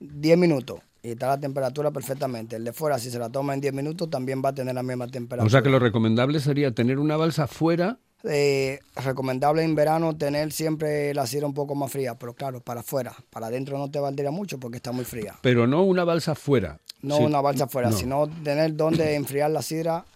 10 0.00 0.36
minutos 0.36 0.80
y 1.00 1.10
está 1.10 1.28
la 1.28 1.38
temperatura 1.38 1.92
perfectamente. 1.92 2.56
El 2.56 2.64
de 2.64 2.72
fuera, 2.72 2.98
si 2.98 3.10
se 3.10 3.20
la 3.20 3.30
toma 3.30 3.54
en 3.54 3.60
10 3.60 3.72
minutos, 3.72 4.10
también 4.10 4.42
va 4.44 4.48
a 4.48 4.54
tener 4.54 4.74
la 4.74 4.82
misma 4.82 5.06
temperatura. 5.06 5.46
O 5.46 5.50
sea 5.50 5.62
que 5.62 5.68
lo 5.68 5.78
recomendable 5.78 6.40
sería 6.40 6.74
tener 6.74 6.98
una 6.98 7.16
balsa 7.16 7.46
fuera, 7.46 8.00
Eh, 8.26 8.80
recomendable 8.96 9.62
en 9.62 9.74
verano 9.74 10.16
tener 10.16 10.50
siempre 10.50 11.12
la 11.12 11.26
sidra 11.26 11.46
un 11.46 11.52
poco 11.52 11.74
más 11.74 11.92
fría, 11.92 12.14
pero 12.18 12.32
claro, 12.34 12.60
para 12.60 12.80
afuera. 12.80 13.14
Para 13.30 13.48
adentro 13.48 13.76
no 13.76 13.90
te 13.90 13.98
valdría 14.00 14.30
mucho 14.30 14.58
porque 14.58 14.76
está 14.76 14.92
muy 14.92 15.04
fría. 15.04 15.34
pero 15.42 15.66
no 15.66 15.82
una 15.82 16.04
balsa 16.04 16.34
fuera. 16.34 16.78
No 17.02 17.18
Sí, 17.18 17.24
una 17.24 17.42
balsa 17.42 17.64
afuera, 17.64 17.90
no. 17.90 17.96
sino 17.96 18.26
tener 18.42 18.74
donde 18.76 19.14
enfriar 19.14 19.50
la 19.50 19.60
sidra 19.60 20.06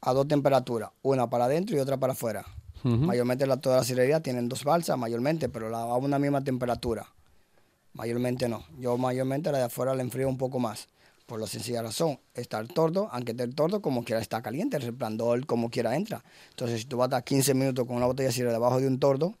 a 0.00 0.12
dos 0.14 0.26
temperaturas, 0.26 0.90
una 1.02 1.28
para 1.28 1.44
adentro 1.44 1.76
y 1.76 1.80
otra 1.80 1.98
para 1.98 2.14
afuera. 2.14 2.46
Mayormente 2.84 3.46
la, 3.46 3.58
todas 3.58 3.80
las 3.80 3.86
sidrerías 3.86 4.22
tienen 4.22 4.48
dos 4.48 4.64
balsas, 4.64 4.96
mayormente, 4.96 5.48
pero 5.50 5.68
la, 5.68 5.80
a 5.80 5.96
una 5.96 6.18
misma 6.18 6.42
temperatura. 6.42 7.06
Mayormente 7.92 8.48
no. 8.48 8.64
Yo 8.78 8.96
mayormente 8.96 9.50
la 9.52 9.58
de 9.58 9.64
afuera 9.64 9.94
la 9.94 10.02
enfrío 10.02 10.28
un 10.28 10.38
poco 10.38 10.58
más. 10.58 10.88
Por 11.28 11.38
la 11.40 11.46
sencilla 11.46 11.82
razón, 11.82 12.18
está 12.32 12.58
el 12.58 12.68
tordo, 12.68 13.10
aunque 13.12 13.32
esté 13.32 13.42
el 13.42 13.54
tordo 13.54 13.82
como 13.82 14.02
quiera 14.02 14.18
está 14.18 14.40
caliente, 14.40 14.78
el 14.78 14.82
resplandor 14.82 15.44
como 15.44 15.68
quiera 15.68 15.94
entra. 15.94 16.24
Entonces, 16.48 16.80
si 16.80 16.86
tú 16.86 16.96
vas 16.96 17.04
a 17.04 17.18
estar 17.18 17.24
15 17.24 17.52
minutos 17.52 17.86
con 17.86 17.96
una 17.96 18.06
botella 18.06 18.30
de 18.30 18.32
sidra 18.32 18.50
debajo 18.50 18.80
de 18.80 18.86
un 18.86 18.98
tordo, 18.98 19.34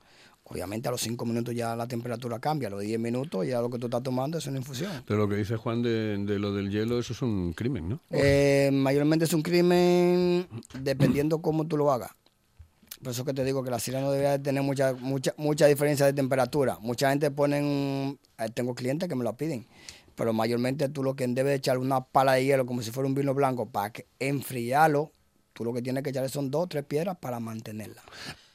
obviamente 0.44 0.86
a 0.88 0.90
los 0.90 1.00
5 1.00 1.24
minutos 1.24 1.54
ya 1.54 1.74
la 1.76 1.86
temperatura 1.86 2.40
cambia, 2.40 2.68
a 2.68 2.72
los 2.72 2.82
10 2.82 3.00
minutos 3.00 3.46
ya 3.46 3.62
lo 3.62 3.70
que 3.70 3.78
tú 3.78 3.86
estás 3.86 4.02
tomando 4.02 4.36
es 4.36 4.46
una 4.46 4.58
infusión. 4.58 5.02
Pero 5.06 5.20
lo 5.20 5.30
que 5.30 5.36
dice 5.36 5.56
Juan 5.56 5.80
de, 5.80 6.18
de 6.18 6.38
lo 6.38 6.52
del 6.52 6.70
hielo, 6.70 6.98
eso 6.98 7.14
es 7.14 7.22
un 7.22 7.54
crimen, 7.54 7.88
¿no? 7.88 8.00
Eh, 8.10 8.68
mayormente 8.70 9.24
es 9.24 9.32
un 9.32 9.40
crimen 9.40 10.46
dependiendo 10.78 11.40
cómo 11.40 11.66
tú 11.66 11.78
lo 11.78 11.90
hagas. 11.90 12.10
Por 13.02 13.12
eso 13.12 13.24
que 13.24 13.32
te 13.32 13.44
digo 13.44 13.62
que 13.62 13.70
la 13.70 13.78
sidra 13.78 14.00
no 14.00 14.10
debería 14.10 14.32
de 14.32 14.40
tener 14.40 14.62
mucha, 14.62 14.92
mucha, 14.92 15.32
mucha 15.36 15.66
diferencia 15.66 16.04
de 16.04 16.12
temperatura. 16.12 16.78
Mucha 16.80 17.10
gente 17.10 17.30
ponen, 17.30 18.18
eh, 18.38 18.48
tengo 18.52 18.74
clientes 18.74 19.08
que 19.08 19.14
me 19.14 19.24
lo 19.24 19.36
piden, 19.36 19.66
pero 20.18 20.32
mayormente 20.34 20.88
tú 20.90 21.02
lo 21.02 21.14
que 21.16 21.26
debes 21.28 21.52
de 21.52 21.54
echar 21.54 21.78
una 21.78 22.02
pala 22.04 22.32
de 22.34 22.44
hielo 22.44 22.66
como 22.66 22.82
si 22.82 22.90
fuera 22.90 23.06
un 23.08 23.14
vino 23.14 23.32
blanco 23.32 23.70
para 23.70 23.90
que 23.90 24.06
enfriarlo. 24.18 25.12
Tú 25.54 25.64
lo 25.64 25.72
que 25.72 25.80
tienes 25.82 26.02
que 26.04 26.10
echarle 26.10 26.28
son 26.28 26.50
dos 26.50 26.64
o 26.64 26.66
tres 26.66 26.84
piedras 26.84 27.16
para 27.18 27.40
mantenerla. 27.40 28.02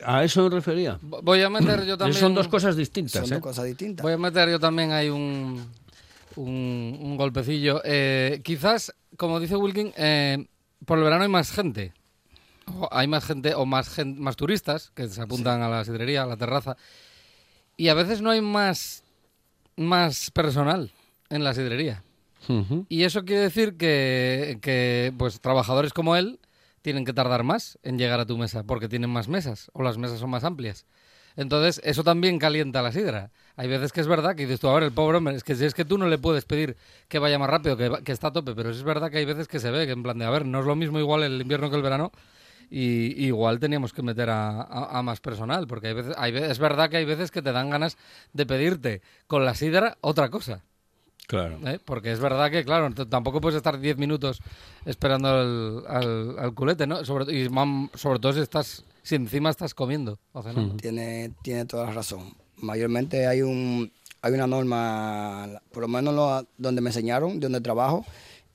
A 0.05 0.23
eso 0.23 0.43
me 0.43 0.49
refería. 0.49 0.99
Vo- 1.01 1.21
Voy 1.23 1.41
a 1.41 1.49
meter 1.49 1.85
yo 1.85 1.97
también. 1.97 2.19
Son 2.19 2.33
dos 2.35 2.47
cosas 2.47 2.75
distintas, 2.77 3.13
Son 3.13 3.25
¿eh? 3.25 3.35
dos 3.35 3.41
cosas 3.41 3.65
distintas. 3.65 4.03
Voy 4.03 4.13
a 4.13 4.17
meter 4.17 4.49
yo 4.49 4.59
también 4.59 4.91
ahí 4.91 5.09
un, 5.09 5.65
un, 6.35 6.97
un 7.01 7.17
golpecillo. 7.17 7.81
Eh, 7.83 8.41
quizás, 8.43 8.93
como 9.17 9.39
dice 9.39 9.55
Wilkin, 9.57 9.91
eh, 9.97 10.45
por 10.85 10.97
el 10.97 11.03
verano 11.03 11.23
hay 11.23 11.29
más 11.29 11.51
gente. 11.51 11.93
O 12.67 12.87
hay 12.91 13.07
más 13.07 13.25
gente 13.25 13.53
o 13.55 13.65
más, 13.65 13.89
gen- 13.89 14.21
más 14.21 14.37
turistas 14.37 14.91
que 14.95 15.07
se 15.09 15.21
apuntan 15.21 15.61
a 15.61 15.67
la 15.69 15.83
sidrería, 15.83 16.23
a 16.23 16.25
la 16.25 16.37
terraza. 16.37 16.77
Y 17.75 17.89
a 17.89 17.93
veces 17.93 18.21
no 18.21 18.29
hay 18.29 18.39
más, 18.39 19.03
más 19.75 20.31
personal 20.31 20.91
en 21.33 21.43
la 21.43 21.53
sidrería. 21.53 22.03
Y 22.89 23.03
eso 23.03 23.23
quiere 23.23 23.41
decir 23.43 23.77
que, 23.77 24.59
que, 24.61 25.13
pues 25.17 25.39
trabajadores 25.39 25.93
como 25.93 26.15
él 26.15 26.39
tienen 26.81 27.05
que 27.05 27.13
tardar 27.13 27.43
más 27.43 27.77
en 27.83 27.97
llegar 27.97 28.19
a 28.19 28.25
tu 28.25 28.37
mesa 28.37 28.63
porque 28.63 28.89
tienen 28.89 29.09
más 29.09 29.27
mesas 29.29 29.69
o 29.73 29.81
las 29.83 29.97
mesas 29.97 30.19
son 30.19 30.29
más 30.29 30.43
amplias. 30.43 30.85
Entonces, 31.35 31.81
eso 31.83 32.03
también 32.03 32.37
calienta 32.37 32.81
la 32.83 32.91
sidra. 32.91 33.31
Hay 33.55 33.67
veces 33.67 33.91
que 33.91 34.01
es 34.01 34.07
verdad 34.07 34.35
que 34.35 34.43
dices 34.43 34.59
tú, 34.59 34.67
a 34.67 34.73
ver, 34.75 34.83
el 34.83 34.91
pobre 34.91 35.17
hombre, 35.17 35.35
es 35.35 35.43
que 35.43 35.55
si 35.55 35.65
es 35.65 35.73
que 35.73 35.85
tú 35.85 35.97
no 35.97 36.07
le 36.07 36.17
puedes 36.19 36.45
pedir 36.45 36.75
que 37.07 37.17
vaya 37.19 37.39
más 37.39 37.49
rápido, 37.49 37.75
que, 37.77 37.89
que 38.03 38.11
está 38.11 38.27
a 38.27 38.33
tope, 38.33 38.53
pero 38.53 38.69
es 38.69 38.83
verdad 38.83 39.09
que 39.09 39.17
hay 39.17 39.25
veces 39.25 39.47
que 39.47 39.59
se 39.59 39.71
ve 39.71 39.85
que 39.87 39.93
en 39.93 40.03
plan 40.03 40.17
de, 40.19 40.25
a 40.25 40.29
ver, 40.29 40.45
no 40.45 40.59
es 40.59 40.65
lo 40.65 40.75
mismo 40.75 40.99
igual 40.99 41.23
el 41.23 41.41
invierno 41.41 41.69
que 41.71 41.75
el 41.77 41.81
verano 41.81 42.11
y 42.69 43.25
igual 43.25 43.59
teníamos 43.59 43.93
que 43.93 44.01
meter 44.03 44.29
a, 44.29 44.61
a- 44.61 44.99
a 44.99 45.01
más 45.03 45.21
personal, 45.21 45.65
porque 45.67 45.87
hay 45.87 45.93
veces, 45.93 46.15
hay 46.17 46.35
es 46.35 46.59
verdad 46.59 46.89
que 46.89 46.97
hay 46.97 47.05
veces 47.05 47.31
que 47.31 47.41
te 47.41 47.51
dan 47.51 47.69
ganas 47.69 47.97
de 48.33 48.45
pedirte 48.45 49.01
con 49.27 49.45
la 49.45 49.55
sidra 49.55 49.97
otra 50.01 50.29
cosa. 50.29 50.61
Claro. 51.27 51.57
¿eh? 51.67 51.79
Porque 51.83 52.11
es 52.11 52.19
verdad 52.19 52.51
que, 52.51 52.63
claro, 52.65 52.93
tampoco 53.07 53.39
puedes 53.41 53.55
estar 53.57 53.79
10 53.79 53.97
minutos 53.97 54.41
esperando 54.85 55.29
al, 55.29 55.83
al- 55.87 56.39
al 56.39 56.53
culete, 56.53 56.85
¿no? 56.85 57.03
Sobre, 57.05 57.33
y 57.33 57.49
sobre 57.95 58.19
todo 58.19 58.33
si 58.33 58.39
estás 58.41 58.83
si 59.03 59.15
encima 59.15 59.49
estás 59.49 59.73
comiendo 59.73 60.19
o 60.31 60.43
cenando. 60.43 60.75
Tiene, 60.77 61.31
tiene 61.41 61.65
toda 61.65 61.85
la 61.87 61.91
razón. 61.93 62.35
Mayormente 62.57 63.27
hay 63.27 63.41
un 63.41 63.91
hay 64.21 64.31
una 64.33 64.47
norma, 64.47 65.61
por 65.71 65.81
lo 65.81 65.87
menos 65.89 66.13
lo- 66.13 66.47
donde 66.57 66.81
me 66.81 66.89
enseñaron, 66.89 67.39
de 67.39 67.45
donde 67.47 67.59
trabajo 67.61 68.05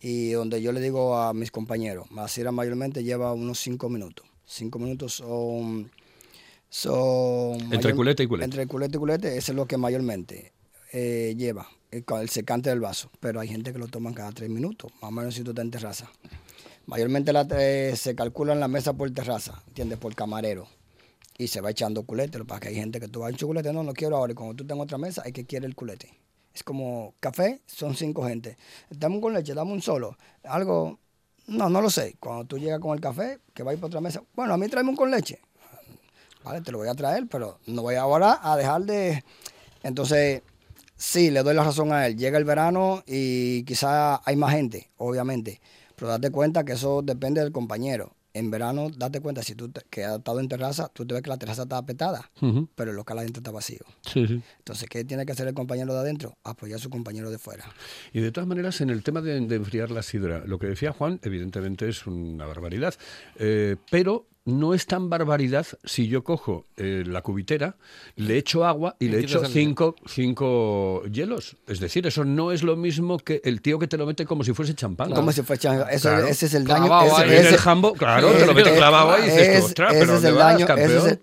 y 0.01 0.31
donde 0.31 0.63
yo 0.63 0.73
le 0.73 0.81
digo 0.81 1.19
a 1.19 1.35
mis 1.35 1.51
compañeros, 1.51 2.07
la 2.13 2.27
sidra 2.29 2.53
mayormente 2.53 3.03
lleva 3.05 3.33
unos 3.35 3.59
cinco 3.59 3.89
minutos. 3.91 4.25
Cinco 4.47 4.79
minutos 4.79 5.15
son... 5.15 5.91
son 6.69 7.61
Entre 7.73 7.95
culete 7.95 8.23
y 8.23 8.27
culete. 8.27 8.45
Entre 8.45 8.67
culete 8.67 8.97
y 8.97 9.01
culete, 9.01 9.37
eso 9.37 9.53
es 9.53 9.57
lo 9.57 9.67
que 9.67 9.77
mayormente 9.77 10.53
eh, 10.93 11.35
lleva, 11.37 11.69
el, 11.91 12.05
ca- 12.05 12.21
el 12.21 12.29
secante 12.29 12.71
del 12.71 12.81
vaso. 12.81 13.11
Pero 13.21 13.41
hay 13.41 13.49
gente 13.49 13.73
que 13.73 13.79
lo 13.79 13.89
toman 13.89 14.15
cada 14.15 14.33
tres 14.33 14.51
minutos, 14.51 14.93
más 15.01 15.09
o 15.09 15.13
menos 15.13 15.35
si 15.35 15.43
tú 15.43 15.51
estás 15.51 15.65
en 15.65 15.71
terraza. 15.71 16.11
Mayormente 16.87 17.33
eh, 17.51 17.97
se 17.97 18.15
calcula 18.15 18.55
en 18.55 18.61
la 18.61 18.69
mesa 18.69 18.95
por 18.95 19.11
terraza, 19.11 19.63
¿entiendes? 19.69 19.99
Por 19.99 20.15
camarero. 20.15 20.69
Y 21.37 21.49
se 21.49 21.61
va 21.61 21.71
echando 21.71 22.03
culete, 22.03 22.45
para 22.45 22.61
que 22.61 22.69
hay 22.69 22.75
gente 22.75 22.99
que 22.99 23.09
tú 23.09 23.21
vas 23.21 23.35
a 23.35 23.47
culete, 23.47 23.73
no, 23.73 23.83
no 23.83 23.93
quiero 23.93 24.17
ahora. 24.17 24.33
Y 24.33 24.35
cuando 24.35 24.55
tú 24.55 24.67
tengas 24.67 24.85
otra 24.85 24.99
mesa, 24.99 25.23
hay 25.25 25.33
que 25.33 25.45
quiere 25.45 25.67
el 25.67 25.75
culete. 25.75 26.13
Es 26.55 26.65
como 26.65 27.15
café, 27.21 27.61
son 27.67 27.95
cinco 27.95 28.27
gente. 28.27 28.57
Dame 28.91 29.21
con 29.21 29.33
leche, 29.35 29.55
dame 29.55 29.73
un 29.73 29.83
solo. 29.83 30.17
Algo, 30.43 30.99
no, 31.47 31.69
no 31.69 31.81
lo 31.81 31.91
sé. 31.91 32.17
Cuando 32.19 32.47
tú 32.47 32.59
llegas 32.59 32.81
con 32.81 32.95
el 32.95 33.01
café, 33.01 33.39
que 33.55 33.63
va 33.63 33.71
a 33.71 33.75
ir 33.75 33.81
para 33.81 33.89
otra 33.89 34.01
mesa, 34.01 34.23
bueno, 34.35 34.55
a 34.55 34.57
mí 34.57 34.67
tráeme 34.69 34.91
un 34.91 34.97
con 34.97 35.11
leche. 35.11 35.39
Vale, 36.43 36.63
te 36.63 36.73
lo 36.73 36.79
voy 36.79 36.89
a 36.89 36.95
traer, 36.95 37.27
pero 37.31 37.61
no 37.67 37.83
voy 37.83 37.97
ahora 37.97 38.41
a 38.43 38.57
dejar 38.57 38.83
de... 38.83 39.23
Entonces, 39.83 40.43
sí, 40.99 41.31
le 41.31 41.43
doy 41.43 41.55
la 41.55 41.65
razón 41.65 41.93
a 41.93 42.07
él. 42.07 42.17
Llega 42.19 42.37
el 42.37 42.45
verano 42.45 43.03
y 43.07 43.63
quizá 43.65 44.21
hay 44.29 44.37
más 44.37 44.53
gente, 44.53 44.91
obviamente. 44.99 45.61
Pero 45.97 46.09
date 46.09 46.31
cuenta 46.31 46.65
que 46.65 46.73
eso 46.73 47.01
depende 47.03 47.41
del 47.41 47.53
compañero. 47.53 48.13
En 48.35 48.51
verano, 48.53 48.89
date 48.95 49.21
cuenta, 49.21 49.43
si 49.43 49.55
tú 49.57 49.69
te- 49.71 49.81
que 49.91 50.05
has 50.05 50.19
estado 50.19 50.39
en 50.39 50.49
terraza, 50.49 50.89
tú 50.93 51.05
te 51.07 51.15
ves 51.15 51.23
que 51.23 51.31
la 51.31 51.39
terraza 51.39 51.63
está 51.63 51.79
apretada, 51.79 52.31
Ujú. 52.41 52.69
pero 52.77 52.91
el 52.91 52.97
local 52.97 53.19
adentro 53.19 53.41
está 53.41 53.51
vacío. 53.51 53.81
Sí, 54.03 54.29
sí. 54.29 54.41
Entonces, 54.59 54.89
¿qué 54.89 55.03
tiene 55.03 55.25
que 55.27 55.33
hacer 55.33 55.49
el 55.49 55.55
compañero 55.55 55.93
de 55.95 56.01
adentro? 56.01 56.37
Apoyar 56.45 56.77
a 56.77 56.83
su 56.83 56.91
compañero 56.91 57.31
de 57.31 57.39
fuera. 57.39 57.65
Y 58.13 58.21
de 58.21 58.31
todas 58.31 58.47
maneras, 58.47 58.81
en 58.81 58.91
el 58.91 59.03
tema 59.03 59.23
de, 59.23 59.41
de 59.41 59.57
enfriar 59.57 59.91
la 59.91 60.03
sidra, 60.03 60.45
lo 60.47 60.59
que 60.61 60.67
decía 60.69 60.93
Juan, 60.93 61.19
evidentemente 61.25 61.89
es 61.89 62.07
una 62.07 62.47
barbaridad. 62.47 62.95
Eh, 63.39 63.75
pero 63.91 64.27
no 64.49 64.73
es 64.73 64.87
tan 64.87 65.11
barbaridad 65.11 65.67
si 65.85 66.09
yo 66.09 66.25
cojo 66.25 66.67
eh, 66.77 67.05
la 67.07 67.21
cubitera, 67.21 67.77
le 68.17 68.39
echo 68.39 68.65
agua 68.65 68.97
y, 68.99 69.09
le 69.09 69.21
echo 69.21 69.45
cinco, 69.45 69.95
cinco 70.07 71.03
hielos. 71.05 71.57
Es 71.67 71.81
decir, 71.81 72.07
eso 72.07 72.25
no 72.25 72.51
es 72.51 72.63
lo 72.63 72.75
mismo 72.75 73.19
que 73.19 73.43
el 73.45 73.61
tío 73.61 73.79
que 73.79 73.87
te 73.87 73.99
lo 73.99 74.07
mete 74.07 74.25
como 74.25 74.45
si 74.45 74.55
fuese 74.55 74.75
champán. 74.75 75.13
Como 75.13 75.33
si 75.33 75.43
fuese 75.43 75.63
champán. 75.63 75.89
Ese 75.91 76.47
es 76.47 76.55
el 76.55 76.65
daño. 76.65 76.89
Ese, 77.25 77.51
el 77.51 77.57
jambo, 77.59 77.93
claro, 77.93 78.33
te 78.33 78.47
lo 78.47 78.55
mete 78.55 78.75
clavado 78.75 79.13
ahí 79.13 79.23
y 79.23 79.27
dices, 79.27 79.65
ostras, 79.65 79.93
pero 79.93 80.17
es 80.17 80.25
el 80.25 80.35
daño, 80.35 80.67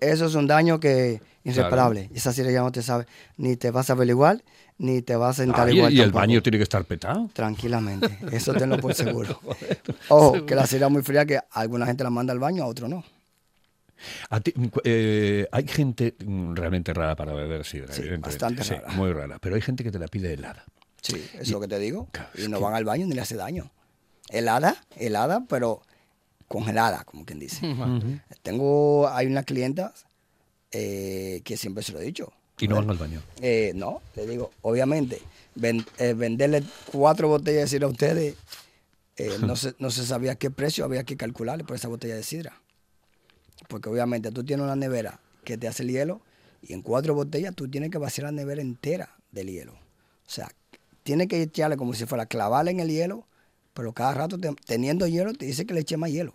eso 0.00 0.26
es 0.26 0.34
un 0.34 0.46
daño 0.46 0.78
que 0.78 1.20
irreparable. 1.42 2.10
Esa 2.14 2.32
serie 2.32 2.52
ya 2.52 2.60
no 2.60 2.72
te 2.72 2.82
sabe, 2.82 3.06
ni 3.36 3.56
te 3.56 3.70
vas 3.70 3.90
a 3.90 3.94
ver 3.94 4.08
igual, 4.08 4.42
ni 4.78 5.02
te 5.02 5.16
vas 5.16 5.38
a 5.38 5.42
sentar 5.42 5.68
igual. 5.72 5.92
Y 5.92 6.00
el 6.00 6.12
baño 6.12 6.42
tiene 6.42 6.58
que 6.58 6.64
estar 6.64 6.84
petado. 6.84 7.28
Tranquilamente, 7.32 8.18
eso 8.32 8.52
tenlo 8.52 8.78
por 8.78 8.94
seguro. 8.94 9.40
Ojo, 10.08 10.46
que 10.46 10.54
la 10.54 10.62
es 10.62 10.90
muy 10.90 11.02
fría, 11.02 11.24
que 11.24 11.40
alguna 11.52 11.86
gente 11.86 12.04
la 12.04 12.10
manda 12.10 12.32
al 12.32 12.38
baño, 12.38 12.62
a 12.62 12.66
otro 12.66 12.88
no. 12.88 13.04
Eh, 14.84 15.46
hay 15.50 15.68
gente 15.68 16.14
mm, 16.24 16.54
realmente 16.54 16.92
rara 16.92 17.16
para 17.16 17.32
beber 17.32 17.64
sidra, 17.64 17.92
sí, 17.92 18.02
Bastante 18.18 18.62
rara. 18.62 18.92
Muy 18.92 19.12
rara, 19.12 19.38
pero 19.40 19.54
hay 19.54 19.62
gente 19.62 19.84
que 19.84 19.90
te 19.90 19.98
la 19.98 20.08
pide 20.08 20.32
helada. 20.32 20.64
Sí, 21.02 21.24
eso 21.34 21.42
es 21.42 21.50
lo 21.50 21.60
que 21.60 21.68
te 21.68 21.78
digo. 21.78 22.08
y 22.34 22.48
no 22.48 22.60
van 22.60 22.74
al 22.74 22.84
baño 22.84 23.06
ni 23.06 23.14
le 23.14 23.20
hace 23.20 23.36
daño. 23.36 23.70
Helada, 24.28 24.76
helada, 24.96 25.44
pero 25.48 25.82
congelada, 26.48 27.04
como 27.04 27.24
quien 27.24 27.38
dice. 27.38 27.60
Tengo, 28.42 29.08
hay 29.08 29.26
una 29.26 29.42
clienta 29.42 29.94
eh, 30.70 31.42
que 31.44 31.56
siempre 31.56 31.82
se 31.82 31.92
lo 31.92 32.00
he 32.00 32.04
dicho. 32.04 32.32
¿Y 32.58 32.68
no 32.68 32.76
van 32.76 32.90
al 32.90 32.96
baño? 32.96 33.22
Eh, 33.40 33.72
no, 33.74 34.00
le 34.14 34.26
digo, 34.26 34.50
obviamente, 34.62 35.20
eh, 35.98 36.14
venderle 36.14 36.62
cuatro 36.90 37.28
botellas 37.28 37.62
de 37.62 37.68
sidra 37.68 37.86
a 37.86 37.90
ustedes, 37.90 38.34
no, 39.40 39.56
se, 39.56 39.74
no 39.78 39.90
se 39.90 40.06
sabía 40.06 40.34
qué 40.36 40.50
precio 40.50 40.84
había 40.84 41.04
que 41.04 41.16
calcularle 41.16 41.64
por 41.64 41.76
esa 41.76 41.88
botella 41.88 42.16
de 42.16 42.22
sidra. 42.22 42.60
Porque 43.68 43.88
obviamente 43.88 44.30
tú 44.30 44.44
tienes 44.44 44.64
una 44.64 44.76
nevera 44.76 45.20
que 45.44 45.56
te 45.56 45.68
hace 45.68 45.82
el 45.82 45.90
hielo 45.90 46.20
y 46.62 46.72
en 46.72 46.82
cuatro 46.82 47.14
botellas 47.14 47.54
tú 47.54 47.68
tienes 47.68 47.90
que 47.90 47.98
vaciar 47.98 48.26
la 48.26 48.32
nevera 48.32 48.60
entera 48.60 49.16
del 49.30 49.48
hielo. 49.48 49.72
O 49.72 50.30
sea, 50.30 50.50
tienes 51.02 51.28
que 51.28 51.40
echarle 51.40 51.76
como 51.76 51.94
si 51.94 52.06
fuera 52.06 52.26
clavarle 52.26 52.72
en 52.72 52.80
el 52.80 52.88
hielo, 52.88 53.26
pero 53.74 53.92
cada 53.92 54.14
rato 54.14 54.38
teniendo 54.64 55.06
hielo 55.06 55.32
te 55.34 55.46
dice 55.46 55.66
que 55.66 55.74
le 55.74 55.80
eche 55.80 55.96
más 55.96 56.10
hielo. 56.10 56.34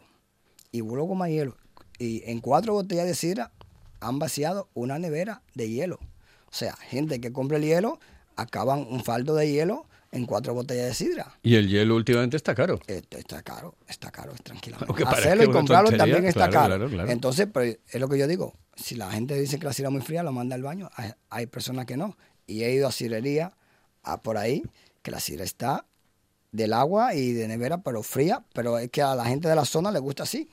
Y 0.71 0.81
vuelvo 0.81 1.15
más 1.15 1.29
hielo. 1.29 1.57
Y 1.99 2.23
en 2.25 2.39
cuatro 2.39 2.73
botellas 2.73 3.05
de 3.05 3.15
sidra 3.15 3.51
han 3.99 4.19
vaciado 4.19 4.69
una 4.73 4.97
nevera 4.99 5.41
de 5.53 5.69
hielo. 5.69 5.99
O 6.49 6.53
sea, 6.53 6.75
gente 6.75 7.19
que 7.19 7.31
compra 7.31 7.57
el 7.57 7.63
hielo, 7.63 7.99
acaban 8.35 8.87
un 8.89 9.03
faldo 9.03 9.35
de 9.35 9.51
hielo 9.51 9.85
en 10.11 10.25
cuatro 10.25 10.53
botellas 10.53 10.87
de 10.87 10.93
sidra. 10.93 11.37
Y 11.41 11.55
el 11.55 11.69
hielo 11.69 11.95
últimamente 11.95 12.37
está 12.37 12.53
caro. 12.53 12.79
está 12.87 13.41
caro, 13.41 13.75
está 13.87 14.11
caro, 14.11 14.33
tranquilamente. 14.43 15.03
Hacerlo 15.07 15.45
y 15.45 15.51
comprarlo 15.51 15.91
también 15.97 16.25
está 16.25 16.49
caro. 16.49 16.87
Entonces, 17.07 17.47
pues, 17.51 17.79
es 17.89 18.01
lo 18.01 18.09
que 18.09 18.17
yo 18.17 18.27
digo. 18.27 18.53
Si 18.75 18.95
la 18.95 19.11
gente 19.11 19.39
dice 19.39 19.57
que 19.59 19.65
la 19.65 19.73
sidra 19.73 19.89
es 19.89 19.93
muy 19.93 20.01
fría, 20.01 20.23
lo 20.23 20.31
manda 20.31 20.55
al 20.55 20.63
baño. 20.63 20.89
Hay, 21.29 21.45
personas 21.47 21.85
que 21.85 21.97
no. 21.97 22.17
Y 22.45 22.63
he 22.63 22.73
ido 22.73 22.87
a 22.87 22.91
sidrería 22.91 23.53
a 24.03 24.21
por 24.21 24.37
ahí, 24.37 24.63
que 25.01 25.11
la 25.11 25.19
sidra 25.19 25.43
está 25.43 25.85
del 26.51 26.73
agua 26.73 27.13
y 27.13 27.31
de 27.31 27.47
nevera, 27.47 27.81
pero 27.81 28.03
fría. 28.03 28.43
Pero 28.53 28.77
es 28.79 28.89
que 28.89 29.01
a 29.01 29.15
la 29.15 29.25
gente 29.25 29.47
de 29.47 29.55
la 29.55 29.65
zona 29.65 29.91
le 29.91 29.99
gusta 29.99 30.23
así. 30.23 30.49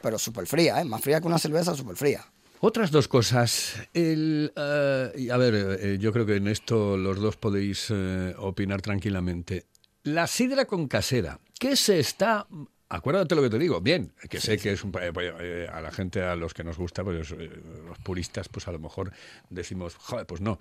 Pero 0.00 0.18
súper 0.18 0.46
fría, 0.46 0.80
¿eh? 0.80 0.84
Más 0.84 1.00
fría 1.02 1.20
que 1.20 1.26
una 1.26 1.38
cerveza, 1.38 1.74
súper 1.74 1.96
fría. 1.96 2.24
Otras 2.64 2.92
dos 2.92 3.08
cosas. 3.08 3.74
El, 3.92 4.52
eh, 4.54 5.28
a 5.32 5.36
ver, 5.36 5.78
eh, 5.80 5.98
yo 5.98 6.12
creo 6.12 6.24
que 6.24 6.36
en 6.36 6.46
esto 6.46 6.96
los 6.96 7.18
dos 7.18 7.36
podéis 7.36 7.88
eh, 7.90 8.36
opinar 8.38 8.80
tranquilamente. 8.80 9.66
La 10.04 10.28
sidra 10.28 10.64
con 10.64 10.86
casera, 10.86 11.40
¿qué 11.58 11.74
se 11.74 11.98
está 11.98 12.46
Acuérdate 12.92 13.34
lo 13.34 13.40
que 13.40 13.48
te 13.48 13.58
digo, 13.58 13.80
bien, 13.80 14.12
que 14.28 14.38
sé 14.38 14.58
que 14.58 14.72
es 14.72 14.84
un, 14.84 14.92
eh, 15.00 15.12
pues, 15.14 15.32
eh, 15.40 15.66
a 15.72 15.80
la 15.80 15.90
gente, 15.90 16.20
a 16.20 16.36
los 16.36 16.52
que 16.52 16.62
nos 16.62 16.76
gusta, 16.76 17.02
pues 17.02 17.30
eh, 17.30 17.50
los 17.86 17.98
puristas, 18.00 18.50
pues 18.50 18.68
a 18.68 18.72
lo 18.72 18.78
mejor 18.78 19.12
decimos, 19.48 19.94
joder, 19.94 20.26
pues 20.26 20.42
no. 20.42 20.58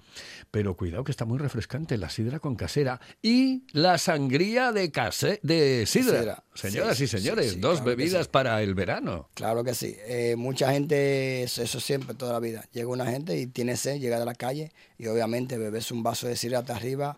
Pero 0.50 0.78
cuidado 0.78 1.04
que 1.04 1.12
está 1.12 1.26
muy 1.26 1.39
refrescante 1.39 1.98
la 1.98 2.10
sidra 2.10 2.39
con 2.39 2.56
casera 2.56 3.02
y 3.22 3.65
la 3.74 3.98
sangría 3.98 4.72
de 4.72 4.91
case, 4.91 5.41
de 5.44 5.86
sidra. 5.86 6.46
Señoras 6.54 7.02
y 7.02 7.08
señores, 7.08 7.60
dos 7.60 7.84
bebidas 7.84 8.30
para 8.30 8.63
el 8.63 8.76
verano. 8.76 9.28
Claro 9.34 9.65
que 9.65 9.76
sí. 9.76 9.98
mucha 10.38 10.72
gente, 10.72 11.44
eso 11.44 11.82
siempre, 11.82 12.15
toda 12.15 12.32
la 12.32 12.39
vida. 12.39 12.63
Llega 12.72 12.88
una 12.88 13.08
gente 13.08 13.38
y 13.38 13.48
tiene 13.48 13.76
sed, 13.76 14.00
llega 14.00 14.17
de 14.17 14.26
la 14.26 14.36
calle 14.36 14.72
y 14.98 15.08
obviamente 15.08 15.58
bebes 15.58 15.91
un 15.91 16.02
vaso 16.02 16.30
de 16.30 16.38
sidra 16.38 16.60
hasta 16.60 16.78
arriba 16.78 17.17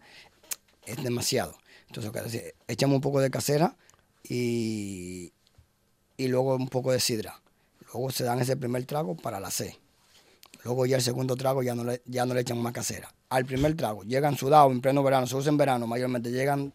es 0.87 1.03
demasiado. 1.03 1.55
Entonces, 1.85 2.55
echamos 2.67 2.95
un 2.95 3.01
poco 3.01 3.19
de 3.19 3.29
casera 3.29 3.77
y, 4.23 5.33
y 6.17 6.27
luego 6.27 6.55
un 6.55 6.69
poco 6.69 6.91
de 6.91 6.99
sidra. 6.99 7.39
Luego 7.93 8.11
se 8.11 8.23
dan 8.23 8.39
ese 8.39 8.57
primer 8.57 8.85
trago 8.85 9.15
para 9.15 9.39
la 9.39 9.51
C. 9.51 9.77
Luego 10.63 10.85
ya 10.85 10.95
el 10.95 11.01
segundo 11.01 11.35
trago 11.35 11.61
ya 11.61 11.75
no 11.75 11.83
le, 11.83 12.01
ya 12.05 12.25
no 12.25 12.33
le 12.33 12.41
echan 12.41 12.61
más 12.61 12.73
casera. 12.73 13.13
Al 13.29 13.45
primer 13.45 13.75
trago, 13.75 14.03
llegan 14.03 14.37
sudados 14.37 14.71
en 14.71 14.81
pleno 14.81 15.03
verano, 15.03 15.27
se 15.27 15.35
usa 15.35 15.49
en 15.49 15.57
verano, 15.57 15.87
mayormente 15.87 16.31
llegan, 16.31 16.73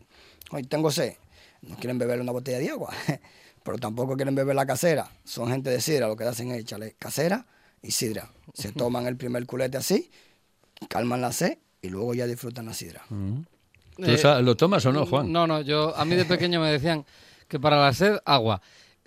hoy 0.50 0.64
tengo 0.64 0.90
sed, 0.90 1.14
no 1.62 1.76
quieren 1.76 1.98
beber 1.98 2.20
una 2.20 2.32
botella 2.32 2.58
de 2.58 2.68
agua, 2.68 2.92
pero 3.62 3.78
tampoco 3.78 4.16
quieren 4.16 4.34
beber 4.34 4.54
la 4.56 4.66
casera. 4.66 5.10
Son 5.24 5.48
gente 5.48 5.70
de 5.70 5.80
sidra, 5.80 6.06
lo 6.06 6.16
que 6.16 6.24
hacen 6.24 6.50
es 6.50 6.58
echarle 6.60 6.96
casera 6.98 7.46
y 7.80 7.92
sidra. 7.92 8.30
Se 8.52 8.72
toman 8.72 9.06
el 9.06 9.16
primer 9.16 9.46
culete 9.46 9.78
así, 9.78 10.10
calman 10.88 11.20
la 11.20 11.32
sed 11.32 11.58
y 11.80 11.88
luego 11.88 12.12
ya 12.12 12.26
disfrutan 12.26 12.66
la 12.66 12.74
sidra. 12.74 13.04
Eh, 13.98 14.42
¿Lo 14.42 14.56
tomas 14.56 14.84
o 14.84 14.92
no, 14.92 15.06
Juan? 15.06 15.32
No, 15.32 15.46
no, 15.46 15.62
yo 15.62 15.96
a 15.96 16.04
mí 16.04 16.14
de 16.14 16.24
pequeño 16.24 16.60
me 16.60 16.70
decían 16.70 17.06
que 17.48 17.58
para 17.58 17.80
la 17.80 17.92
sed, 17.92 18.18
agua. 18.24 18.60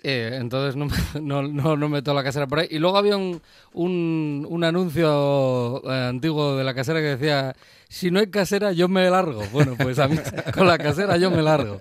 Eh, 0.04 0.36
entonces 0.40 0.74
no, 0.74 0.86
no, 1.20 1.42
no, 1.42 1.76
no, 1.76 1.88
meto 1.88 2.12
la 2.12 2.24
casera 2.24 2.46
por 2.46 2.58
ahí. 2.58 2.68
Y 2.70 2.78
luego 2.78 2.96
había 2.96 3.16
un, 3.16 3.40
un, 3.72 4.46
un 4.48 4.64
anuncio 4.64 5.82
eh, 5.88 6.08
antiguo 6.08 6.56
de 6.56 6.64
la 6.64 6.74
casera 6.74 7.00
que 7.00 7.16
decía, 7.16 7.54
si 7.88 8.10
no 8.10 8.18
hay 8.18 8.26
casera, 8.26 8.72
yo 8.72 8.88
me 8.88 9.08
largo. 9.08 9.42
Bueno, 9.52 9.74
pues 9.78 9.98
a 9.98 10.08
mí 10.08 10.16
con 10.54 10.66
la 10.66 10.78
casera 10.78 11.16
yo 11.16 11.30
me 11.30 11.42
largo. 11.42 11.78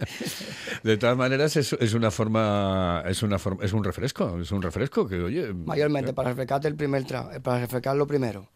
De 0.84 0.97
todas 0.97 1.17
maneras, 1.17 1.56
es, 1.58 1.74
es 1.74 1.93
una 1.93 2.12
forma, 2.12 3.04
es 3.08 3.24
una 3.24 3.39
forma, 3.39 3.63
es 3.65 3.74
un 3.74 3.84
refresco, 3.84 4.39
es 4.39 4.52
un 4.52 4.62
refresco 4.62 5.08
que, 5.08 5.19
oye... 5.19 5.54
Mayormente, 5.54 6.13
para 6.13 6.30
refrescarte 6.30 6.67
el 6.67 6.76
primer 6.76 7.04
trago, 7.06 7.32
para 7.41 7.60
refrescarlo 7.60 8.06
primero. 8.06 8.47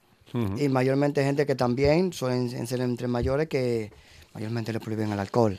Y 0.58 0.68
mayormente 0.68 1.24
gente 1.24 1.46
que 1.46 1.56
también 1.56 2.12
suelen 2.12 2.68
ser 2.68 2.82
entre 2.82 3.08
mayores 3.08 3.48
que 3.48 3.94
mayormente 4.36 4.74
le 4.74 4.82
prohíben 4.82 5.12
el 5.12 5.19
alcohol, 5.19 5.58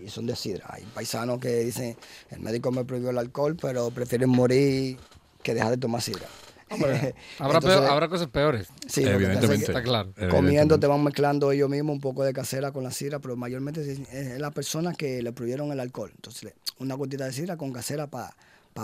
Y 0.00 0.08
son 0.08 0.26
de 0.26 0.36
sidra. 0.36 0.66
Hay 0.70 0.84
paisanos 0.94 1.40
que 1.40 1.58
dicen, 1.58 1.96
el 2.30 2.40
médico 2.40 2.70
me 2.70 2.84
prohibió 2.84 3.10
el 3.10 3.18
alcohol, 3.18 3.56
pero 3.60 3.90
prefieren 3.90 4.30
morir 4.30 4.96
que 5.42 5.54
dejar 5.54 5.70
de 5.70 5.76
tomar 5.76 6.00
sidra. 6.00 6.26
habrá, 7.38 8.08
cosas 8.08 8.28
peores. 8.28 8.68
Sí, 8.86 9.04
evidentemente. 9.04 9.66
Está 9.66 9.82
claro. 9.82 10.14
Comiendo 10.30 10.78
te 10.78 10.86
van 10.86 11.04
mezclando 11.04 11.52
ellos 11.52 11.68
mismos 11.68 11.94
un 11.94 12.00
poco 12.00 12.24
de 12.24 12.32
casera 12.32 12.72
con 12.72 12.84
la 12.84 12.92
sidra, 12.92 13.18
pero 13.18 13.36
mayormente 13.36 13.82
es 13.92 14.38
la 14.38 14.52
persona 14.52 14.94
que 14.94 15.20
le 15.20 15.32
prohibieron 15.32 15.70
el 15.72 15.80
alcohol. 15.80 16.12
Entonces, 16.14 16.54
una 16.78 16.94
gotita 16.94 17.26
de 17.26 17.32
sidra 17.32 17.56
con 17.56 17.72
casera 17.72 18.06
para 18.06 18.32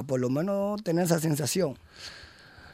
por 0.07 0.21
lo 0.21 0.29
menos 0.29 0.83
tener 0.83 1.05
esa 1.05 1.21
sensación. 1.21 1.79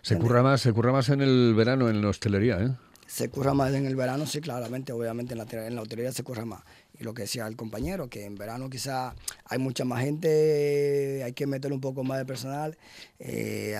Se 0.03 0.19
curra 0.19 0.43
más, 0.43 0.63
se 0.63 0.73
curra 0.73 0.93
más 0.93 1.11
en 1.11 1.21
el 1.21 1.55
verano 1.55 1.89
en 1.89 2.03
la 2.03 2.09
hostelería, 2.09 2.59
¿eh? 2.61 2.71
Se 3.07 3.29
curra 3.29 3.55
más 3.55 3.73
en 3.75 3.87
el 3.87 3.97
verano, 3.97 4.27
sí, 4.27 4.41
claramente, 4.41 4.93
obviamente 4.93 5.35
en 5.35 5.39
la, 5.39 5.67
en 5.67 5.75
la 5.75 5.83
hotelería 5.83 6.13
se 6.13 6.23
curra 6.23 6.45
más. 6.45 6.63
Y 6.99 7.05
lo 7.05 7.15
que 7.15 7.23
decía 7.23 7.47
el 7.47 7.57
compañero, 7.57 8.09
que 8.09 8.25
en 8.25 8.37
verano 8.37 8.71
quizá 8.71 9.15
hay 9.45 9.59
mucha 9.59 9.85
más 9.85 10.03
gente, 10.03 11.23
hay 11.25 11.33
que 11.33 11.47
meter 11.47 11.73
un 11.73 11.81
poco 11.81 12.05
más 12.05 12.19
de 12.19 12.25
personal. 12.25 12.77
Eh, 13.19 13.77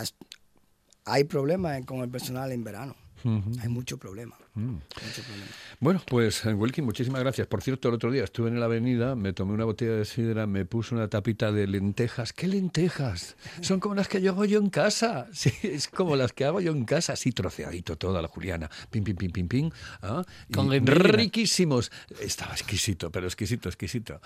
hay 1.05 1.25
problemas 1.25 1.85
con 1.87 2.01
el 2.01 2.09
personal 2.09 2.53
en 2.53 2.65
verano. 2.65 2.97
Hay 3.25 3.69
mucho 4.55 5.23
problema. 5.23 5.47
Mm. 5.47 5.75
Bueno, 5.81 6.01
pues 6.07 6.45
eh, 6.47 6.55
Wilkin, 6.55 6.85
muchísimas 6.85 7.21
gracias. 7.21 7.47
Por 7.47 7.63
cierto, 7.63 7.89
el 7.89 7.95
otro 7.95 8.11
día 8.11 8.25
estuve 8.25 8.49
en 8.49 8.61
la 8.61 8.67
avenida, 8.67 9.15
me 9.17 9.33
tomé 9.33 9.53
una 9.53 9.65
botella 9.65 9.93
de 9.93 10.05
sidra, 10.05 10.47
me 10.47 10.65
puse 10.65 10.95
una 10.95 11.09
tapita 11.09 11.53
de 11.53 11.67
lentejas. 11.67 12.33
¿Qué 12.33 12.47
lentejas? 12.47 13.37
Son 13.61 13.81
como 13.81 13.95
las 13.95 14.09
que 14.09 14.21
yo 14.23 14.33
hago 14.33 14.45
yo 14.45 14.59
en 14.59 14.71
casa. 14.71 15.29
Sí, 15.45 15.53
es 15.63 15.89
como 15.89 16.17
las 16.17 16.33
que 16.33 16.47
hago 16.47 16.61
yo 16.61 16.73
en 16.73 16.85
casa, 16.85 17.15
así 17.15 17.33
troceadito 17.33 17.97
toda 17.97 18.23
la 18.23 18.29
juliana. 18.29 18.71
Pim, 18.91 19.05
pim, 19.05 19.17
pim, 19.17 19.31
pim, 19.31 19.49
pim. 19.49 19.71
¿ah? 20.01 20.23
Con 20.53 20.71
riquísimos. 20.71 21.91
Estaba 22.21 22.53
exquisito, 22.53 23.11
pero 23.11 23.27
exquisito, 23.27 23.69
exquisito. 23.69 24.21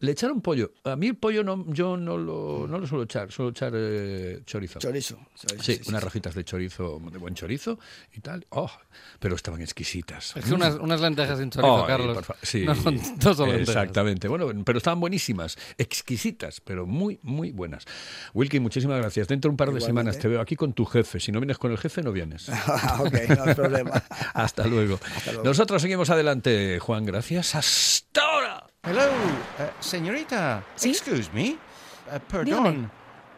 le 0.00 0.10
echaron 0.10 0.42
pollo. 0.42 0.72
A 0.84 0.96
mí 0.96 1.06
el 1.06 1.16
pollo 1.16 1.42
no, 1.44 1.64
yo 1.72 1.96
no 1.96 2.18
lo, 2.18 2.66
no 2.68 2.78
lo 2.78 2.86
suelo 2.86 3.04
echar, 3.04 3.32
suelo 3.32 3.52
echar 3.52 3.72
eh, 3.74 4.42
chorizo. 4.44 4.80
chorizo. 4.80 5.18
Sí, 5.60 5.80
unas 5.86 6.02
rajitas 6.02 6.34
de 6.34 6.44
chorizo, 6.44 7.00
de 7.10 7.18
buen 7.18 7.34
chorizo 7.34 7.78
y 8.12 8.20
tal. 8.20 8.44
Oh, 8.50 8.70
pero 9.18 9.34
estaban 9.44 9.60
exquisitas. 9.60 10.34
Es 10.36 10.50
unas, 10.50 10.76
unas, 10.76 11.02
lentejas 11.02 11.38
sin 11.38 11.50
chorizo, 11.50 11.84
Carlos. 11.86 12.18
Sí, 12.42 12.64
no 12.64 13.46
exactamente. 13.52 14.26
Bueno, 14.26 14.50
pero 14.64 14.78
estaban 14.78 14.98
buenísimas, 15.00 15.58
exquisitas, 15.76 16.62
pero 16.62 16.86
muy, 16.86 17.18
muy 17.22 17.52
buenas. 17.52 17.84
Wilkin, 18.32 18.62
muchísimas 18.62 18.98
gracias. 18.98 19.28
Dentro 19.28 19.50
de 19.50 19.52
un 19.52 19.56
par 19.58 19.70
de 19.70 19.82
semanas 19.82 20.18
te 20.18 20.28
veo 20.28 20.40
aquí 20.40 20.56
con 20.56 20.72
tu 20.72 20.86
jefe. 20.86 21.20
Si 21.20 21.30
no 21.30 21.40
vienes 21.40 21.58
con 21.58 21.70
el 21.72 21.76
jefe, 21.76 22.02
no 22.02 22.10
vienes. 22.10 22.48
ok, 22.98 23.14
no 23.36 23.44
hay 23.44 23.54
problema. 23.54 24.02
Hasta 24.34 24.66
luego. 24.66 24.98
Nosotros 25.44 25.82
seguimos 25.82 26.08
adelante, 26.08 26.78
Juan. 26.78 27.04
Gracias. 27.04 27.54
Hasta 27.54 28.22
ahora. 28.22 28.66
Hello, 28.82 29.02
uh, 29.02 29.62
señorita. 29.78 30.64
Excuse 30.82 31.30
me. 31.34 31.58
Uh, 32.06 32.18
perdón. 32.26 32.90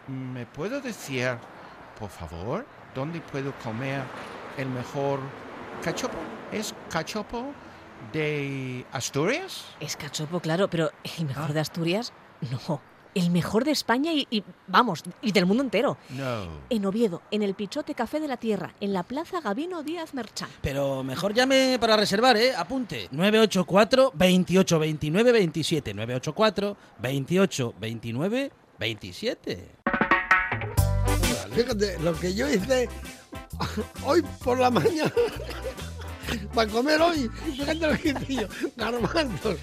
¿Me 0.06 0.46
puedo 0.46 0.80
decir 0.80 1.36
por 1.98 2.10
favor, 2.10 2.66
¿dónde 2.94 3.20
puedo 3.20 3.52
comer 3.64 4.02
el 4.56 4.68
mejor 4.68 5.20
cachopo? 5.82 6.16
¿Es 6.52 6.74
cachopo 6.90 7.52
de 8.12 8.84
Asturias? 8.92 9.64
Es 9.80 9.96
cachopo, 9.96 10.40
claro, 10.40 10.68
pero 10.68 10.90
el 11.18 11.26
mejor 11.26 11.50
Ah. 11.50 11.54
de 11.54 11.60
Asturias, 11.60 12.12
no. 12.68 12.80
El 13.14 13.30
mejor 13.30 13.64
de 13.64 13.70
España 13.70 14.12
y, 14.12 14.26
y, 14.30 14.44
vamos, 14.66 15.02
y 15.22 15.32
del 15.32 15.46
mundo 15.46 15.62
entero. 15.62 15.96
No. 16.10 16.48
En 16.68 16.84
Oviedo, 16.84 17.22
en 17.30 17.42
el 17.42 17.54
Pichote 17.54 17.94
Café 17.94 18.20
de 18.20 18.28
la 18.28 18.36
Tierra, 18.36 18.74
en 18.78 18.92
la 18.92 19.04
Plaza 19.04 19.40
Gabino 19.40 19.82
Díaz 19.82 20.12
Merchán. 20.12 20.50
Pero 20.60 21.02
mejor 21.02 21.32
llame 21.32 21.78
para 21.80 21.96
reservar, 21.96 22.36
¿eh? 22.36 22.54
Apunte. 22.54 23.08
984 23.12 24.12
28 24.14 24.78
29 24.78 25.32
27. 25.32 25.94
984 25.94 26.76
28 26.98 27.74
29 27.80 28.52
27. 28.78 29.68
Fíjate, 31.54 31.98
lo 32.00 32.12
que 32.20 32.34
yo 32.34 32.46
hice 32.50 32.86
hoy 34.04 34.22
por 34.44 34.58
la 34.60 34.70
mañana 34.70 35.10
para 36.54 36.70
comer 36.70 37.00
hoy, 37.00 37.30
fíjate 37.44 37.74
lo 37.74 37.96
que 37.96 38.34
yo, 38.34 38.48
garbanzos, 38.76 39.56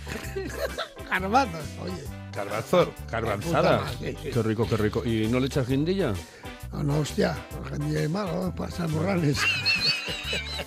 garbanzos, 1.10 1.66
oye, 1.82 2.04
Garbanzo, 2.36 2.94
garbanzada. 3.12 3.84
Qué 4.00 4.42
rico, 4.44 4.68
qué 4.68 4.78
rico. 4.78 5.04
¿Y 5.06 5.28
no 5.28 5.40
le 5.40 5.46
echas 5.46 5.68
guindilla? 5.68 6.14
no, 6.72 6.84
no, 6.84 7.00
hostia, 7.00 7.38
gente 7.70 7.94
de 7.94 8.10
malo, 8.10 8.52
para 8.56 8.72
salmorranes. 8.72 9.38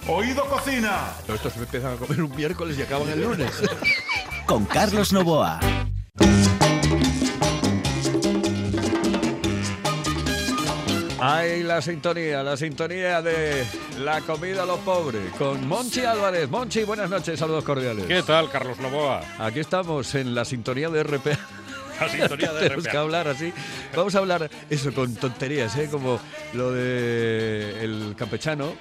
Oído 0.07 0.45
Cocina. 0.47 1.13
Estos 1.27 1.57
empiezan 1.57 1.95
a 1.95 1.97
comer 1.97 2.23
un 2.23 2.37
miércoles 2.37 2.79
y 2.79 2.83
acaban 2.83 3.09
el 3.09 3.21
lunes. 3.23 3.51
Con 4.47 4.65
Carlos 4.67 5.13
Novoa. 5.13 5.59
Ay, 11.19 11.63
la 11.63 11.81
sintonía, 11.81 12.43
la 12.43 12.57
sintonía 12.57 13.23
de 13.23 13.65
la 14.01 14.21
comida 14.21 14.65
a 14.65 14.67
lo 14.67 14.77
pobre 14.79 15.19
con 15.39 15.67
Monchi 15.67 16.01
Álvarez. 16.05 16.49
Monchi, 16.51 16.85
buenas 16.85 17.09
noches, 17.09 17.39
saludos 17.39 17.65
cordiales. 17.65 18.05
¿Qué 18.05 18.23
tal, 18.23 18.51
Carlos 18.51 18.79
Novoa? 18.79 19.23
Aquí 19.39 19.61
estamos 19.61 20.15
en 20.15 20.35
la 20.35 20.45
sintonía 20.45 20.91
de 20.91 21.03
RPA. 21.03 21.39
La 22.01 22.09
sintonía 22.11 22.53
de 22.53 22.61
Tenemos 22.65 22.87
que 22.87 22.97
hablar 22.97 23.29
así. 23.29 23.51
Vamos 23.95 24.15
a 24.15 24.19
hablar 24.19 24.51
eso 24.69 24.93
con 24.93 25.15
tonterías, 25.15 25.75
¿eh? 25.77 25.89
como 25.91 26.21
lo 26.53 26.73
de 26.73 27.83
el 27.83 28.15
campechano. 28.17 28.75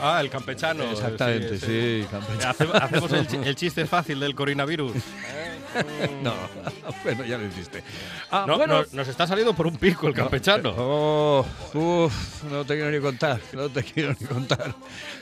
Ah, 0.00 0.20
el 0.20 0.30
campechano. 0.30 0.84
Exactamente, 0.84 1.58
sí, 1.58 2.06
campechano. 2.08 2.72
Hacemos 2.74 3.12
el, 3.12 3.44
el 3.44 3.56
chiste 3.56 3.84
fácil 3.86 4.20
del 4.20 4.36
coronavirus. 4.36 4.92
No, 6.22 6.34
bueno, 7.04 7.24
ya 7.24 7.38
lo 7.38 7.46
hiciste. 7.46 7.82
Ah, 8.30 8.44
No, 8.46 8.56
bueno. 8.56 8.82
no, 8.82 8.86
nos 8.92 9.08
está 9.08 9.26
saliendo 9.26 9.54
por 9.54 9.66
un 9.66 9.76
pico 9.76 10.08
el 10.08 10.14
campechano. 10.14 10.74
Oh, 10.76 11.46
uf, 11.74 12.44
no 12.44 12.64
te 12.64 12.74
quiero 12.74 12.90
ni 12.90 13.00
contar, 13.00 13.40
no 13.52 13.68
te 13.68 13.82
quiero 13.84 14.14
ni 14.18 14.26
contar, 14.26 14.74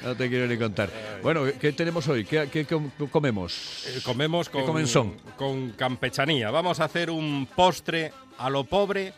no 0.03 0.15
te 0.17 0.29
quiero 0.29 0.47
ni 0.47 0.57
contar. 0.57 0.91
Bueno, 1.23 1.43
¿qué 1.61 1.73
tenemos 1.73 2.07
hoy? 2.09 2.25
¿Qué, 2.25 2.49
qué 2.51 2.65
com- 2.65 2.91
comemos? 3.11 3.85
Eh, 3.89 4.01
Comemos 4.05 4.49
¿Qué 4.49 4.59
con, 4.59 4.67
comenzón? 4.67 5.17
con 5.37 5.71
campechanía. 5.73 6.51
Vamos 6.51 6.81
a 6.81 6.85
hacer 6.85 7.11
un 7.11 7.47
postre 7.55 8.13
a 8.39 8.49
lo 8.51 8.65
pobre, 8.65 9.13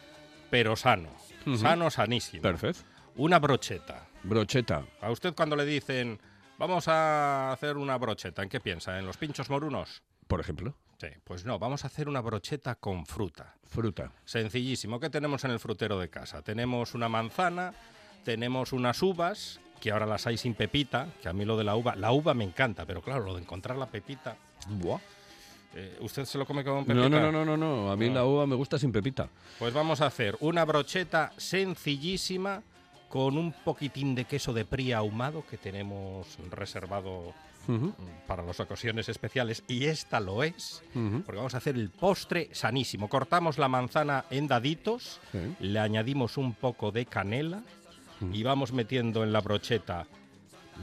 pero 0.51 0.77
sano. 0.77 1.09
Sano, 1.57 1.91
sanísimo. 1.91 2.43
Perfecto. 2.43 2.81
Una 3.17 3.39
brocheta. 3.39 4.07
Brocheta. 4.23 4.85
A 5.01 5.11
usted 5.11 5.33
cuando 5.35 5.57
le 5.57 5.65
dicen, 5.65 6.21
vamos 6.61 6.87
a 6.89 7.51
hacer 7.53 7.77
una 7.77 7.97
brocheta, 7.99 8.43
¿en 8.43 8.49
qué 8.49 8.61
piensa? 8.61 8.99
¿En 8.99 9.07
los 9.07 9.17
pinchos 9.17 9.51
morunos? 9.51 10.03
Por 10.29 10.41
ejemplo, 10.41 10.75
Sí, 11.01 11.09
pues 11.25 11.47
no, 11.47 11.59
vamos 11.59 11.83
a 11.85 11.87
hacer 11.87 12.09
una 12.11 12.21
brocheta 12.21 12.75
con 12.75 13.07
fruta. 13.07 13.55
fruta. 13.67 14.13
Sencillísimo. 14.27 15.01
¿Qué 15.01 15.09
tenemos 15.09 15.43
en 15.45 15.51
el 15.51 15.59
frutero 15.59 15.99
de 15.99 16.11
casa? 16.11 16.43
Tenemos 16.43 16.93
una 16.95 17.09
manzana, 17.09 17.73
tenemos 18.23 18.75
unas 18.75 19.03
uvas, 19.03 19.61
que 19.81 19.91
ahora 19.93 20.05
las 20.05 20.27
hay 20.27 20.37
sin 20.37 20.53
pepita, 20.55 21.09
que 21.23 21.29
a 21.31 21.33
mí 21.33 21.47
lo 21.47 21.57
de 21.57 21.65
la 21.65 21.75
uva, 21.75 21.97
la 21.97 22.13
uva 22.13 22.35
me 22.35 22.45
encanta, 22.45 22.85
pero 22.85 23.01
claro, 23.01 23.25
lo 23.25 23.35
de 23.35 23.41
encontrar 23.41 23.79
la 23.79 23.87
pepita. 23.87 24.37
eh, 25.75 25.97
¿Usted 26.01 26.27
se 26.27 26.37
lo 26.37 26.45
come 26.45 26.63
con 26.63 26.85
pepita? 26.85 27.09
No, 27.09 27.09
no, 27.09 27.33
no, 27.33 27.45
no, 27.45 27.57
no, 27.57 27.57
no. 27.57 27.91
A 27.91 27.97
mí 27.97 28.09
No. 28.09 28.15
la 28.17 28.25
uva 28.27 28.47
me 28.47 28.55
gusta 28.57 28.79
sin 28.79 28.93
pepita. 28.93 29.31
Pues 29.59 29.73
vamos 29.73 30.03
a 30.03 30.07
hacer 30.07 30.37
una 30.41 30.67
brocheta 30.67 31.33
sencillísima 31.39 32.63
con 33.11 33.37
un 33.37 33.53
poquitín 33.53 34.15
de 34.15 34.25
queso 34.25 34.53
de 34.55 34.65
pría 34.65 34.99
ahumado 34.99 35.45
que 35.45 35.57
tenemos 35.59 36.39
reservado 36.49 37.35
mm, 37.67 37.89
para 38.29 38.43
las 38.45 38.61
ocasiones 38.61 39.09
especiales 39.09 39.65
y 39.69 39.85
esta 39.87 40.21
lo 40.21 40.43
es. 40.45 40.83
Porque 40.95 41.37
vamos 41.37 41.55
a 41.55 41.59
hacer 41.59 41.75
el 41.75 41.91
postre 41.91 42.49
sanísimo. 42.53 43.09
Cortamos 43.09 43.59
la 43.59 43.69
manzana 43.69 44.25
en 44.31 44.47
daditos, 44.47 45.21
Sí. 45.33 45.39
le 45.59 45.79
añadimos 45.81 46.37
un 46.39 46.55
poco 46.55 46.93
de 46.93 47.05
canela 47.05 47.63
y 48.33 48.43
vamos 48.45 48.73
metiendo 48.73 49.25
en 49.25 49.33
la 49.33 49.41
brocheta 49.41 50.07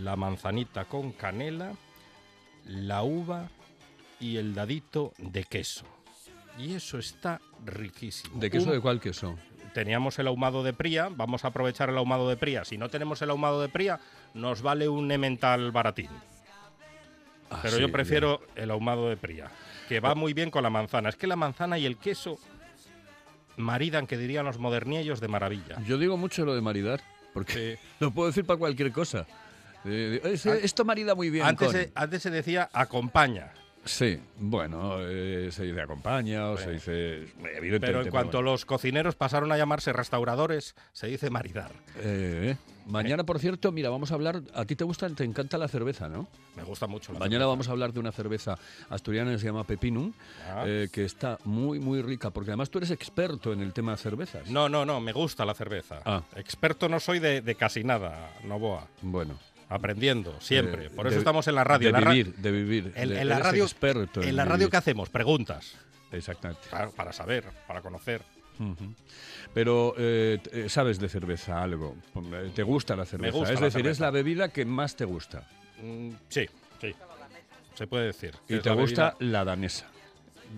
la 0.01 0.15
manzanita 0.17 0.85
con 0.85 1.13
canela, 1.13 1.73
la 2.65 3.03
uva 3.03 3.49
y 4.19 4.35
el 4.35 4.53
dadito 4.53 5.13
de 5.17 5.45
queso. 5.45 5.85
Y 6.59 6.73
eso 6.73 6.97
está 6.97 7.39
riquísimo. 7.65 8.37
¿De 8.39 8.49
queso 8.51 8.67
Un- 8.67 8.73
de 8.73 8.81
cuál 8.81 8.99
queso? 8.99 9.37
Teníamos 9.81 10.17
el 10.17 10.25
ahumado 10.25 10.63
de 10.63 10.73
Pría, 10.73 11.07
vamos 11.11 11.45
a 11.45 11.49
aprovechar 11.49 11.89
el 11.89 11.97
ahumado 11.99 12.27
de 12.27 12.35
Pría. 12.35 12.65
Si 12.65 12.79
no 12.79 12.89
tenemos 12.89 13.21
el 13.21 13.29
ahumado 13.29 13.61
de 13.61 13.69
Pría, 13.69 13.99
nos 14.33 14.63
vale 14.63 14.89
un 14.89 15.11
Emmental 15.11 15.71
baratín. 15.71 16.09
Ah, 17.51 17.59
Pero 17.61 17.75
sí, 17.75 17.81
yo 17.81 17.91
prefiero 17.91 18.41
el 18.55 18.71
ahumado 18.71 19.07
de 19.07 19.17
Pría, 19.17 19.51
que 19.87 19.99
va 19.99 20.15
muy 20.15 20.33
bien 20.33 20.49
con 20.49 20.63
la 20.63 20.71
manzana. 20.71 21.09
Es 21.09 21.15
que 21.15 21.27
la 21.27 21.35
manzana 21.35 21.77
y 21.77 21.85
el 21.85 21.97
queso 21.97 22.39
maridan, 23.55 24.07
que 24.07 24.17
dirían 24.17 24.45
los 24.45 24.57
moderniellos, 24.57 25.19
de 25.19 25.27
maravilla. 25.27 25.79
Yo 25.85 25.99
digo 25.99 26.17
mucho 26.17 26.43
lo 26.43 26.55
de 26.55 26.61
maridar, 26.61 26.99
porque 27.31 27.77
lo 27.99 28.09
puedo 28.09 28.29
decir 28.29 28.45
para 28.45 28.57
cualquier 28.57 28.91
cosa. 28.91 29.27
Eh, 29.85 30.19
es- 30.23 30.43
esto 30.47 30.85
marida 30.85 31.13
muy 31.13 31.29
bien 31.29 31.45
Antes 31.45 31.67
con- 31.67 31.75
se, 31.77 31.91
antes 31.93 32.23
se 32.23 32.31
decía 32.31 32.67
acompaña, 32.73 33.51
Sí, 33.87 34.19
bueno, 34.37 34.97
eh, 35.01 35.49
se 35.51 35.63
dice 35.63 35.81
acompaña 35.81 36.49
o 36.49 36.57
se 36.57 36.71
dice... 36.71 37.23
Evidentemente. 37.55 37.79
pero 37.79 38.01
en 38.01 38.09
cuanto 38.09 38.37
bueno. 38.37 38.51
los 38.51 38.65
cocineros 38.65 39.15
pasaron 39.15 39.51
a 39.51 39.57
llamarse 39.57 39.93
restauradores, 39.93 40.75
se 40.93 41.07
dice 41.07 41.29
maridar. 41.29 41.71
Eh, 41.97 42.55
mañana, 42.85 43.23
por 43.23 43.39
cierto, 43.39 43.71
mira, 43.71 43.89
vamos 43.89 44.11
a 44.11 44.15
hablar... 44.15 44.41
A 44.53 44.65
ti 44.65 44.75
te 44.75 44.83
gusta, 44.83 45.09
te 45.09 45.23
encanta 45.23 45.57
la 45.57 45.67
cerveza, 45.67 46.07
¿no? 46.09 46.27
Me 46.55 46.63
gusta 46.63 46.85
mucho. 46.87 47.13
la 47.13 47.19
Mañana 47.19 47.31
cerveza. 47.43 47.47
vamos 47.47 47.67
a 47.67 47.71
hablar 47.71 47.93
de 47.93 47.99
una 47.99 48.11
cerveza 48.11 48.57
asturiana 48.89 49.31
que 49.31 49.39
se 49.39 49.45
llama 49.45 49.63
Pepinum, 49.63 50.11
Ah. 50.49 50.63
eh, 50.67 50.89
que 50.91 51.05
está 51.05 51.37
muy, 51.45 51.79
muy 51.79 52.01
rica, 52.01 52.29
porque 52.31 52.51
además 52.51 52.69
tú 52.69 52.79
eres 52.79 52.91
experto 52.91 53.53
en 53.53 53.61
el 53.61 53.73
tema 53.73 53.91
de 53.91 53.97
cervezas. 53.97 54.49
No, 54.49 54.67
no, 54.69 54.85
no, 54.85 54.99
me 54.99 55.13
gusta 55.13 55.45
la 55.45 55.53
cerveza. 55.53 55.99
Ah. 56.05 56.21
Experto 56.35 56.89
no 56.89 56.99
soy 56.99 57.19
de, 57.19 57.41
de 57.41 57.55
casi 57.55 57.83
nada, 57.83 58.31
Novoa. 58.43 58.87
Bueno. 59.01 59.37
Aprendiendo, 59.69 60.39
siempre. 60.39 60.85
eh, 60.85 60.89
Por 60.89 61.07
eso 61.07 61.15
de- 61.15 61.19
estamos 61.19 61.47
en 61.47 61.55
la 61.55 61.63
radio. 61.63 61.85
De 61.85 61.89
En 61.89 61.93
la 61.93 61.99
ra- 62.07 62.11
vivir, 62.13 62.35
de 62.35 62.51
vivir. 62.51 62.93
En, 62.95 63.27
la 63.27 63.39
radio, 63.39 63.63
experto 63.63 64.21
en 64.21 64.35
la 64.35 64.45
radio 64.45 64.57
vivir. 64.59 64.71
¿qué 64.71 64.77
hacemos? 64.77 65.09
Preguntas. 65.09 65.73
Exactamente. 66.11 66.61
Claro, 66.69 66.91
para 66.95 67.11
saber, 67.11 67.43
para 67.67 67.81
conocer. 67.81 68.21
Pero 69.53 69.93
eh, 69.97 70.39
eh, 70.51 70.69
sabes 70.69 70.99
de 70.99 71.09
cerveza 71.09 71.61
algo. 71.61 71.95
¿Te 72.55 72.63
gusta 72.63 72.95
la 72.95 73.05
cerveza? 73.05 73.35
gusta 73.37 73.53
es 73.53 73.59
la 73.59 73.65
decir, 73.67 73.87
es 73.87 73.99
la 73.99 74.09
bebida 74.11 74.49
que 74.49 74.65
más 74.65 74.95
te 74.95 75.05
gusta. 75.05 75.43
Mm, 75.81 76.09
sí, 76.29 76.45
sí. 76.81 76.95
Se 77.75 77.87
puede 77.87 78.05
decir. 78.07 78.33
Y 78.47 78.57
te 78.59 78.69
la 78.69 78.75
gusta 78.75 79.15
bebida- 79.19 79.31
la 79.31 79.45
danesa. 79.45 79.85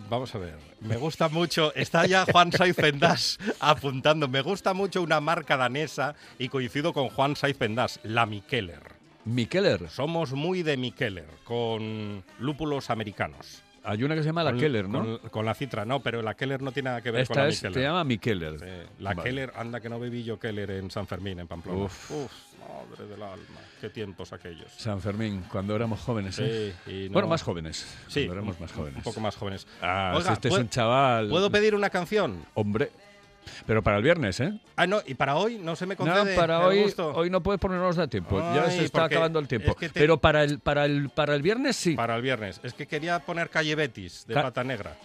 Vamos 0.10 0.34
a 0.36 0.38
ver. 0.38 0.56
Me 0.82 0.98
gusta 0.98 1.30
mucho. 1.30 1.74
Está 1.76 2.06
ya 2.06 2.26
Juan 2.32 2.52
Saiz 2.52 2.76
Pendas 2.78 3.38
apuntando. 3.60 4.28
Me 4.28 4.42
gusta 4.42 4.74
mucho 4.74 5.02
una 5.02 5.20
marca 5.20 5.58
danesa 5.58 6.16
y 6.38 6.48
coincido 6.48 6.94
con 6.94 7.10
Juan 7.10 7.36
Saiz 7.36 7.58
Pendas, 7.58 8.00
la 8.04 8.26
Mikeller. 8.28 8.99
Mikeller. 9.34 9.90
Somos 9.90 10.34
muy 10.34 10.64
de 10.64 10.78
Mikeller, 10.78 11.28
con 11.44 12.24
lúpulos 12.40 12.90
americanos. 12.90 13.62
Hay 13.82 14.04
una 14.04 14.14
que 14.14 14.22
se 14.22 14.28
llama 14.28 14.44
la 14.44 14.52
Con- 14.52 14.60
Keller, 14.60 14.90
¿no? 14.90 15.00
Con, 15.20 15.30
con 15.30 15.46
la 15.46 15.54
citra, 15.54 15.86
no, 15.86 16.02
pero 16.02 16.22
la 16.22 16.34
Keller 16.36 16.62
no 16.62 16.72
tiene 16.74 16.90
nada 16.90 17.02
que 17.02 17.12
ver 17.12 17.26
con 17.26 17.38
la 17.38 17.48
es, 17.48 17.56
Mikeller. 17.56 17.74
se 17.74 17.82
llama 17.82 18.04
Mikeller. 18.04 18.60
Sí, 18.60 18.66
la 19.00 19.14
Vale. 19.14 19.24
Keller, 19.30 19.54
anda 19.56 19.80
que 19.80 19.88
no 19.90 20.00
bebí 20.00 20.24
yo 20.24 20.38
Keller 20.38 20.70
en 20.72 20.92
San 20.92 21.08
Fermín, 21.08 21.40
en 21.40 21.48
Pamplona. 21.48 21.86
Uf. 21.86 22.12
Uf, 22.12 22.32
madre 22.60 23.08
del 23.08 23.24
alma, 23.24 23.60
qué 23.80 23.90
tiempos 23.90 24.34
aquellos. 24.34 24.70
San 24.76 25.00
Fermín, 25.02 25.46
cuando 25.50 25.76
éramos 25.76 26.02
jóvenes. 26.02 26.38
¿eh? 26.40 26.76
Sí, 26.86 26.92
y 26.92 27.08
no- 27.08 27.14
Bueno, 27.14 27.30
más 27.30 27.42
jóvenes. 27.42 27.98
Sí, 28.10 28.26
cuando 28.26 28.34
éramos 28.34 28.60
más 28.60 28.72
jóvenes. 28.74 28.98
Un 28.98 29.04
poco 29.04 29.20
más 29.22 29.36
jóvenes. 29.38 29.66
Ah, 29.82 30.12
Oiga, 30.14 30.28
si 30.28 30.34
este 30.34 30.48
es 30.50 30.52
¿puedo- 30.52 30.62
un 30.64 30.70
chaval. 30.70 31.30
¿Puedo 31.30 31.50
pedir 31.50 31.74
una 31.74 31.90
canción? 31.90 32.46
Hombre. 32.56 32.92
Pero 33.66 33.82
para 33.84 33.98
el 33.98 34.04
viernes, 34.04 34.40
¿eh? 34.40 34.60
Ah, 34.76 34.88
no, 34.88 35.02
y 35.06 35.14
para 35.14 35.36
hoy 35.36 35.58
no 35.58 35.76
se 35.76 35.86
me 35.86 35.96
No, 35.96 35.98
concede. 35.98 36.36
para 36.36 36.60
el 36.60 36.66
hoy, 36.66 36.84
gusto. 36.84 37.14
hoy 37.16 37.30
no 37.30 37.42
puedes 37.44 37.60
ponernos 37.60 37.96
de 37.96 38.08
tiempo. 38.08 38.40
ya 38.56 38.70
se 38.70 38.86
está 38.86 39.04
acabando 39.06 39.40
el 39.40 39.48
tiempo. 39.48 39.72
es 39.72 39.78
que 39.78 39.90
te- 39.90 40.00
Pero 40.00 40.18
para 40.18 40.44
el, 40.44 40.60
para 40.60 40.86
el, 40.86 41.10
para 41.10 41.36
el 41.36 41.42
viernes 41.42 41.76
sí. 41.76 41.96
Para 41.96 42.16
el 42.16 42.22
viernes. 42.22 42.60
Es 42.64 42.74
que 42.74 42.88
quería 42.88 43.20
poner 43.20 43.50
Calle 43.50 43.76
Betis, 43.76 44.26
de 44.28 44.34
Ca- 44.34 44.44
pata 44.44 44.64
negra. 44.64 44.96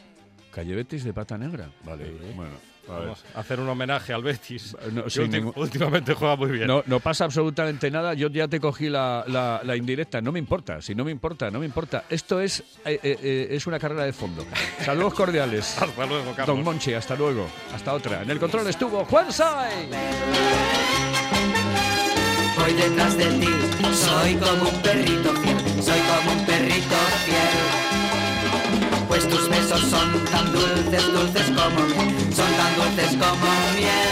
Calle 0.51 0.75
Betis 0.75 1.05
de 1.05 1.13
pata 1.13 1.37
negra. 1.37 1.69
Vale, 1.85 2.11
bueno. 2.37 2.53
Vamos 2.89 3.25
a 3.35 3.41
hacer 3.41 3.61
un 3.61 3.69
homenaje 3.69 4.13
al 4.13 4.23
Betis. 4.23 4.77
No, 4.93 5.05
que 5.05 5.29
ningún- 5.29 5.53
Últimamente 5.57 6.15
juega 6.15 6.37
muy 6.37 6.51
bien. 6.51 6.67
No, 6.67 6.83
no 6.87 7.01
pasa 7.01 7.25
absolutamente 7.25 7.91
nada. 7.91 8.15
Yo 8.15 8.29
ya 8.29 8.47
te 8.49 8.61
cogí 8.61 8.89
la, 8.89 9.25
la- 9.27 9.61
la 9.65 9.77
indirecta. 9.77 10.21
No 10.21 10.33
me 10.33 10.39
importa. 10.39 10.81
Si 10.83 10.95
no 10.95 11.05
me 11.05 11.11
importa, 11.11 11.51
no 11.51 11.61
me 11.61 11.67
importa. 11.67 12.05
Esto 12.11 12.41
es, 12.41 12.61
eh, 12.85 12.99
eh, 13.03 13.19
eh, 13.23 13.49
es 13.51 13.67
una 13.67 13.79
carrera 13.79 14.05
de 14.05 14.13
fondo. 14.13 14.45
Saludos 14.85 15.15
cordiales. 15.15 15.77
Hasta 15.83 16.07
luego, 16.07 16.33
Carlos. 16.35 16.47
Don 16.57 16.63
Monchi, 16.65 16.93
hasta 16.95 17.15
luego. 17.17 17.47
Hasta 17.75 17.93
otra. 17.95 18.23
En 18.23 18.31
el 18.31 18.39
control 18.39 18.67
estuvo 18.69 19.05
Juan 19.05 19.33
Sai. 19.33 19.89
voy 22.59 22.73
detrás 22.75 23.17
de 23.17 23.25
ti. 23.39 23.49
Soy 23.95 24.35
como 24.37 24.69
un 24.71 24.83
perrito 24.83 25.33
fiel, 25.35 25.83
soy 25.83 26.01
como 26.01 26.33
un 26.39 26.47
perrito 26.47 26.97
fiel. 27.25 29.05
Pues 29.09 29.29
tus 29.29 29.49
besos 29.49 29.81
son 29.83 30.25
tan 30.33 30.53
dulces, 30.53 31.13
dulces 31.13 31.47
como 31.51 31.81
miel, 31.87 32.24
dulces 32.97 33.17
como 33.17 33.47
miel. 33.75 34.04